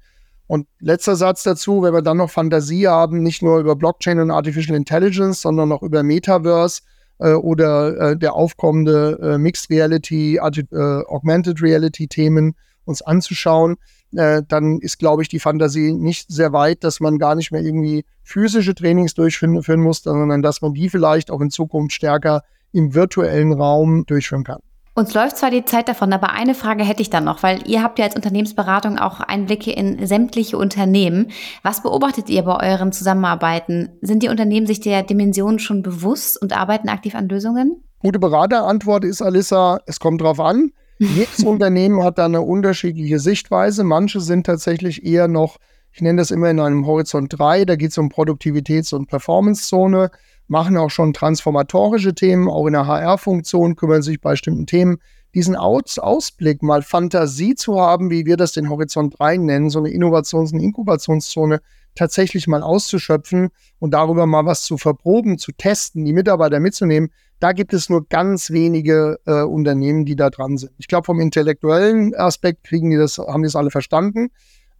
Und 0.47 0.67
letzter 0.81 1.15
Satz 1.15 1.43
dazu, 1.43 1.83
wenn 1.83 1.93
wir 1.93 2.03
dann 2.03 2.17
noch 2.17 2.31
Fantasie 2.31 2.89
haben, 2.89 3.23
nicht 3.23 3.43
nur 3.43 3.59
über 3.59 3.77
Blockchain 3.77 4.19
und 4.19 4.31
Artificial 4.31 4.77
Intelligence, 4.77 5.43
sondern 5.43 5.71
auch 5.73 5.83
über 5.83 6.03
Metaverse 6.03 6.81
äh, 7.19 7.33
oder 7.35 8.13
äh, 8.13 8.17
der 8.17 8.35
aufkommende 8.35 9.19
äh, 9.21 9.39
Mixed 9.39 9.69
Reality, 9.71 10.37
äh, 10.37 11.03
Augmented 11.07 11.61
Reality 11.61 12.09
Themen 12.09 12.55
uns 12.87 13.03
anzuschauen, 13.03 13.77
äh, 14.17 14.43
dann 14.49 14.79
ist, 14.79 14.99
glaube 14.99 15.23
ich, 15.23 15.29
die 15.29 15.39
Fantasie 15.39 15.93
nicht 15.93 16.33
sehr 16.33 16.55
weit, 16.55 16.83
dass 16.83 17.01
man 17.01 17.19
gar 17.19 17.35
nicht 17.35 17.53
mehr 17.53 17.61
irgendwie 17.61 18.07
physische 18.23 18.75
Trainings 18.75 19.13
durchführen 19.13 19.81
muss, 19.81 20.03
sondern 20.03 20.41
dass 20.41 20.63
man 20.63 20.73
die 20.73 20.89
vielleicht 20.89 21.31
auch 21.31 21.43
in 21.43 21.51
Zukunft 21.51 21.93
stärker 21.93 22.43
im 22.73 22.95
virtuellen 22.95 23.53
Raum 23.53 24.07
durchführen 24.07 24.45
kann. 24.45 24.61
Uns 24.99 25.15
läuft 25.15 25.37
zwar 25.37 25.53
die 25.53 25.65
Zeit 25.65 25.89
davon, 25.89 26.13
aber 26.13 26.33
eine 26.33 26.57
Frage 26.57 26.83
hätte 26.83 27.03
ich 27.03 27.09
dann 27.09 27.23
noch, 27.23 27.45
weil 27.45 27.61
ihr 27.69 27.85
habt 27.85 28.01
ja 28.01 28.05
als 28.05 28.17
Unternehmensberatung 28.17 28.99
auch 28.99 29.21
Einblicke 29.21 29.71
in 29.71 30.05
sämtliche 30.05 30.59
Unternehmen. 30.59 31.31
Was 31.63 31.85
beobachtet 31.85 32.29
ihr 32.29 32.43
bei 32.43 32.73
euren 32.73 32.91
Zusammenarbeiten? 32.91 33.91
Sind 34.01 34.25
die 34.25 34.29
Unternehmen 34.29 34.67
sich 34.67 34.81
der 34.81 35.05
Dimension 35.05 35.61
schon 35.61 35.83
bewusst 35.83 36.43
und 36.43 36.53
arbeiten 36.53 36.89
aktiv 36.89 37.15
an 37.15 37.29
Lösungen? 37.29 37.81
Gute 38.01 38.19
Beraterantwort 38.19 39.05
ist, 39.05 39.23
Alissa, 39.23 39.79
es 39.87 40.01
kommt 40.01 40.21
drauf 40.21 40.41
an. 40.41 40.73
Jedes 40.99 41.45
Unternehmen 41.45 42.03
hat 42.03 42.19
da 42.19 42.25
eine 42.25 42.41
unterschiedliche 42.41 43.21
Sichtweise. 43.21 43.85
Manche 43.85 44.21
sind 44.21 44.47
tatsächlich 44.47 45.07
eher 45.07 45.29
noch, 45.29 45.59
ich 45.93 46.01
nenne 46.01 46.21
das 46.21 46.33
immer 46.33 46.51
in 46.51 46.59
einem 46.59 46.87
Horizont 46.87 47.39
3, 47.39 47.67
da 47.67 47.77
geht 47.77 47.93
es 47.93 47.99
um 47.99 48.09
Produktivitäts- 48.09 48.93
und 48.93 49.07
Performance-Zone 49.07 50.11
machen 50.49 50.77
auch 50.77 50.91
schon 50.91 51.13
transformatorische 51.13 52.15
Themen, 52.15 52.49
auch 52.49 52.67
in 52.67 52.73
der 52.73 52.87
HR-Funktion 52.87 53.77
kümmern 53.77 54.03
sich 54.03 54.21
bei 54.21 54.33
bestimmten 54.33 54.67
Themen. 54.67 54.99
Diesen 55.35 55.57
Aus 55.57 55.99
Ausblick, 55.99 56.63
mal 56.63 56.83
Fantasie 56.83 57.55
zu 57.55 57.81
haben, 57.81 58.11
wie 58.11 58.25
wir 58.25 58.37
das 58.37 58.53
den 58.53 58.71
Horizont 58.71 59.19
3 59.19 59.37
nennen, 59.37 59.71
so 59.71 59.79
eine 59.79 59.91
Innovations- 59.91 60.53
und 60.53 60.61
Inkubationszone 60.61 61.61
tatsächlich 61.95 62.47
mal 62.47 62.63
auszuschöpfen 62.63 63.51
und 63.79 63.93
darüber 63.93 64.27
mal 64.27 64.47
was 64.47 64.63
zu 64.63 64.79
verproben, 64.79 65.39
zu 65.39 65.53
testen, 65.53 66.05
die 66.05 66.13
Mitarbeiter 66.13 66.61
mitzunehmen, 66.61 67.11
da 67.41 67.53
gibt 67.53 67.73
es 67.73 67.89
nur 67.89 68.07
ganz 68.09 68.51
wenige 68.51 69.21
äh, 69.27 69.43
Unternehmen, 69.43 70.05
die 70.05 70.17
da 70.17 70.31
dran 70.31 70.57
sind. 70.57 70.73
Ich 70.79 70.89
glaube, 70.89 71.05
vom 71.05 71.21
intellektuellen 71.21 72.15
Aspekt 72.15 72.65
kriegen 72.65 72.91
die 72.91 72.97
das, 72.97 73.19
haben 73.19 73.43
die 73.43 73.47
das 73.47 73.57
alle 73.57 73.71
verstanden. 73.71 74.31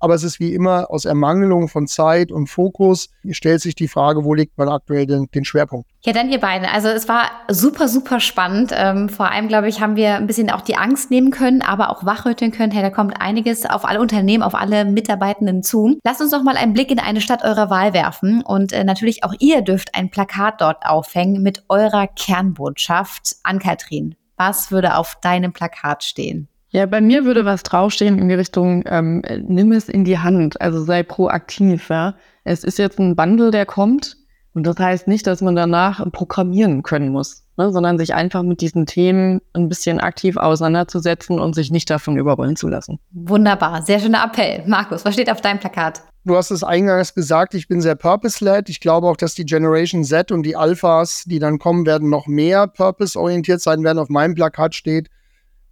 Aber 0.01 0.15
es 0.15 0.23
ist 0.23 0.41
wie 0.41 0.55
immer 0.55 0.91
aus 0.91 1.05
Ermangelung 1.05 1.69
von 1.69 1.87
Zeit 1.87 2.31
und 2.31 2.49
Fokus 2.49 3.11
stellt 3.31 3.61
sich 3.61 3.75
die 3.75 3.89
Frage, 3.89 4.25
wo 4.25 4.35
liegt 4.35 4.57
man 4.59 4.69
aktuell 4.69 5.07
den, 5.07 5.27
den 5.35 5.45
Schwerpunkt? 5.45 5.89
Ja, 6.05 6.13
dann 6.13 6.31
ihr 6.31 6.41
beiden. 6.41 6.67
Also 6.67 6.89
es 6.89 7.09
war 7.09 7.31
super, 7.49 7.89
super 7.89 8.21
spannend. 8.21 8.73
Ähm, 8.75 9.09
vor 9.09 9.31
allem, 9.31 9.49
glaube 9.49 9.69
ich, 9.69 9.81
haben 9.81 9.97
wir 9.97 10.15
ein 10.15 10.27
bisschen 10.27 10.51
auch 10.51 10.61
die 10.61 10.77
Angst 10.77 11.11
nehmen 11.11 11.31
können, 11.31 11.63
aber 11.63 11.91
auch 11.91 12.05
wachrütteln 12.05 12.53
können. 12.53 12.73
Hey, 12.73 12.83
da 12.83 12.91
kommt 12.91 13.21
einiges 13.21 13.67
auf 13.67 13.85
alle 13.85 14.01
Unternehmen, 14.01 14.43
auf 14.43 14.55
alle 14.55 14.85
Mitarbeitenden 14.85 15.63
zu. 15.63 15.99
Lasst 16.05 16.21
uns 16.21 16.31
doch 16.31 16.43
mal 16.43 16.57
einen 16.57 16.73
Blick 16.73 16.91
in 16.91 17.01
eine 17.01 17.21
Stadt 17.21 17.43
eurer 17.43 17.71
Wahl 17.71 17.93
werfen. 17.95 18.43
Und 18.43 18.73
äh, 18.73 18.85
natürlich 18.85 19.25
auch 19.25 19.35
ihr 19.41 19.63
dürft 19.63 19.95
ein 19.95 20.11
Plakat 20.11 20.61
dort 20.61 20.87
aufhängen 20.87 21.43
mit 21.43 21.65
eurer 21.69 22.07
Kernbotschaft 22.07 23.37
an 23.43 23.59
Katrin. 23.59 24.15
Was 24.37 24.71
würde 24.71 24.97
auf 24.97 25.17
deinem 25.21 25.53
Plakat 25.53 26.05
stehen? 26.05 26.49
Ja, 26.71 26.85
bei 26.87 27.01
mir 27.01 27.25
würde 27.25 27.45
was 27.45 27.63
draufstehen 27.63 28.19
in 28.19 28.29
die 28.29 28.35
Richtung, 28.35 28.85
ähm, 28.87 29.23
nimm 29.47 29.73
es 29.73 29.89
in 29.89 30.05
die 30.05 30.19
Hand, 30.19 30.61
also 30.61 30.83
sei 30.83 31.03
proaktiv. 31.03 31.89
Ja? 31.89 32.15
Es 32.45 32.63
ist 32.63 32.79
jetzt 32.79 32.99
ein 32.99 33.17
Bundle, 33.17 33.51
der 33.51 33.67
kommt. 33.67 34.17
Und 34.55 34.67
das 34.67 34.79
heißt 34.79 35.07
nicht, 35.07 35.27
dass 35.27 35.41
man 35.41 35.55
danach 35.55 36.05
programmieren 36.11 36.83
können 36.83 37.11
muss, 37.11 37.45
ne, 37.57 37.71
sondern 37.71 37.97
sich 37.97 38.15
einfach 38.15 38.43
mit 38.43 38.61
diesen 38.61 38.87
Themen 38.87 39.41
ein 39.53 39.69
bisschen 39.69 40.01
aktiv 40.01 40.37
auseinanderzusetzen 40.37 41.39
und 41.39 41.55
sich 41.55 41.71
nicht 41.71 41.89
davon 41.91 42.17
überrollen 42.17 42.57
zu 42.57 42.67
lassen. 42.67 42.99
Wunderbar, 43.13 43.83
sehr 43.83 44.01
schöner 44.01 44.25
Appell. 44.25 44.65
Markus, 44.67 45.05
was 45.05 45.15
steht 45.15 45.31
auf 45.31 45.41
deinem 45.43 45.61
Plakat? 45.61 46.03
Du 46.25 46.35
hast 46.35 46.51
es 46.51 46.65
eingangs 46.65 47.15
gesagt, 47.15 47.55
ich 47.55 47.69
bin 47.69 47.81
sehr 47.81 47.95
purpose-led. 47.95 48.69
Ich 48.69 48.81
glaube 48.81 49.07
auch, 49.07 49.17
dass 49.17 49.35
die 49.35 49.45
Generation 49.45 50.03
Z 50.03 50.33
und 50.33 50.43
die 50.43 50.57
Alphas, 50.57 51.23
die 51.25 51.39
dann 51.39 51.59
kommen 51.59 51.87
werden, 51.87 52.11
noch 52.11 52.27
mehr 52.27 52.67
purpose-orientiert 52.67 53.61
sein 53.61 53.85
werden. 53.85 53.99
Auf 53.99 54.09
meinem 54.09 54.35
Plakat 54.35 54.75
steht, 54.75 55.09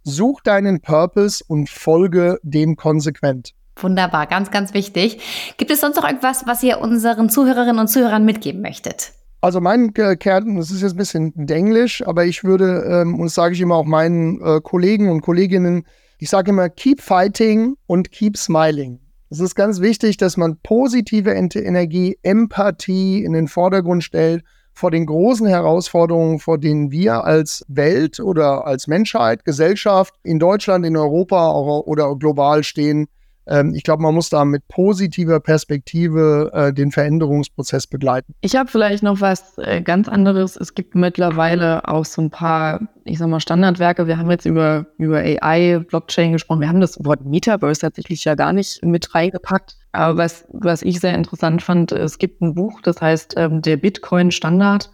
Such 0.09 0.39
deinen 0.41 0.79
Purpose 0.79 1.43
und 1.45 1.69
folge 1.69 2.39
dem 2.41 2.77
konsequent. 2.77 3.51
Wunderbar, 3.75 4.25
ganz, 4.25 4.51
ganz 4.51 4.73
wichtig. 4.73 5.19
Gibt 5.57 5.69
es 5.69 5.81
sonst 5.81 5.97
noch 5.97 6.05
irgendwas, 6.05 6.47
was 6.47 6.63
ihr 6.63 6.79
unseren 6.79 7.29
Zuhörerinnen 7.29 7.77
und 7.77 7.89
Zuhörern 7.89 8.23
mitgeben 8.23 8.61
möchtet? 8.61 9.11
Also 9.41 9.59
mein 9.59 9.93
Kern, 9.93 10.55
das 10.55 10.71
ist 10.71 10.81
jetzt 10.81 10.93
ein 10.93 10.97
bisschen 10.97 11.49
Englisch, 11.49 12.07
aber 12.07 12.23
ich 12.23 12.45
würde, 12.45 12.85
ähm, 12.89 13.15
und 13.19 13.25
das 13.25 13.35
sage 13.35 13.53
ich 13.53 13.59
immer 13.59 13.75
auch 13.75 13.85
meinen 13.85 14.41
äh, 14.41 14.61
Kollegen 14.61 15.09
und 15.09 15.19
Kolleginnen, 15.19 15.83
ich 16.19 16.29
sage 16.29 16.51
immer, 16.51 16.69
keep 16.69 17.01
fighting 17.01 17.75
und 17.85 18.09
keep 18.13 18.37
smiling. 18.37 19.01
Es 19.29 19.41
ist 19.41 19.55
ganz 19.55 19.81
wichtig, 19.81 20.15
dass 20.15 20.37
man 20.37 20.57
positive 20.63 21.31
Energie, 21.31 22.17
Empathie 22.23 23.25
in 23.25 23.33
den 23.33 23.49
Vordergrund 23.49 24.05
stellt 24.05 24.45
vor 24.77 24.91
den 24.91 25.07
großen 25.07 25.47
Herausforderungen, 25.47 26.37
vor 26.37 26.59
denen 26.59 26.91
wir 26.91 27.23
als 27.23 27.65
Welt 27.67 28.19
oder 28.19 28.67
als 28.67 28.85
Menschheit, 28.85 29.43
Gesellschaft 29.43 30.13
in 30.21 30.37
Deutschland, 30.37 30.85
in 30.85 30.95
Europa 30.95 31.51
oder 31.51 32.15
global 32.15 32.63
stehen. 32.63 33.07
Ähm, 33.47 33.73
ich 33.73 33.83
glaube, 33.83 34.03
man 34.03 34.13
muss 34.13 34.29
da 34.29 34.43
mit 34.45 34.67
positiver 34.67 35.39
Perspektive 35.39 36.51
äh, 36.53 36.73
den 36.73 36.91
Veränderungsprozess 36.91 37.87
begleiten. 37.87 38.33
Ich 38.41 38.55
habe 38.55 38.69
vielleicht 38.69 39.03
noch 39.03 39.21
was 39.21 39.57
äh, 39.57 39.81
ganz 39.81 40.09
anderes. 40.09 40.57
Es 40.57 40.75
gibt 40.75 40.95
mittlerweile 40.95 41.87
auch 41.87 42.05
so 42.05 42.21
ein 42.21 42.29
paar, 42.29 42.81
ich 43.05 43.17
sag 43.17 43.29
mal, 43.29 43.39
Standardwerke. 43.39 44.07
Wir 44.07 44.17
haben 44.17 44.29
jetzt 44.29 44.45
über, 44.45 44.87
über 44.97 45.19
AI, 45.19 45.79
Blockchain 45.79 46.33
gesprochen. 46.33 46.61
Wir 46.61 46.69
haben 46.69 46.81
das 46.81 47.03
Wort 47.03 47.25
Metaverse 47.25 47.81
tatsächlich 47.81 48.23
ja 48.25 48.35
gar 48.35 48.53
nicht 48.53 48.83
mit 48.83 49.13
reingepackt. 49.15 49.77
Aber 49.93 50.17
was, 50.17 50.45
was 50.49 50.81
ich 50.81 50.99
sehr 50.99 51.15
interessant 51.15 51.63
fand, 51.63 51.91
es 51.91 52.17
gibt 52.17 52.41
ein 52.41 52.53
Buch, 52.53 52.81
das 52.81 53.01
heißt 53.01 53.35
ähm, 53.37 53.61
der 53.61 53.77
Bitcoin-Standard. 53.77 54.91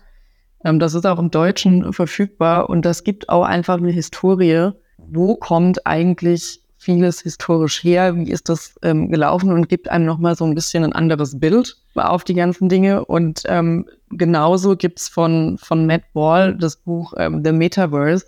Ähm, 0.63 0.80
das 0.80 0.94
ist 0.94 1.06
auch 1.06 1.20
im 1.20 1.32
Deutschen 1.32 1.92
verfügbar 1.92 2.70
und 2.70 2.86
das 2.86 3.04
gibt 3.04 3.30
auch 3.30 3.44
einfach 3.44 3.78
eine 3.78 3.92
Historie. 3.92 4.72
Wo 4.98 5.36
kommt 5.36 5.86
eigentlich 5.86 6.62
vieles 6.84 7.22
historisch 7.22 7.84
her? 7.84 8.15
Wie 8.15 8.30
ist 8.30 8.50
das 8.50 8.76
ähm, 8.84 9.10
gelaufen 9.10 9.52
und 9.52 9.69
gibt 9.69 9.89
einem 9.89 10.06
nochmal 10.06 10.36
so 10.36 10.46
ein 10.46 10.56
bisschen 10.56 10.84
ein 10.84 10.93
anderes 10.93 11.39
Bild 11.39 11.78
auf 11.96 12.24
die 12.24 12.34
ganzen 12.34 12.69
Dinge. 12.69 13.06
Und 13.06 13.43
ähm, 13.46 13.88
genauso 14.10 14.76
gibt's 14.76 15.08
von, 15.08 15.58
von 15.58 15.86
Matt 15.86 16.04
Ball 16.13 16.56
das 16.56 16.78
Buch 16.78 17.13
ähm, 17.17 17.43
The 17.43 17.52
Metaverse, 17.52 18.26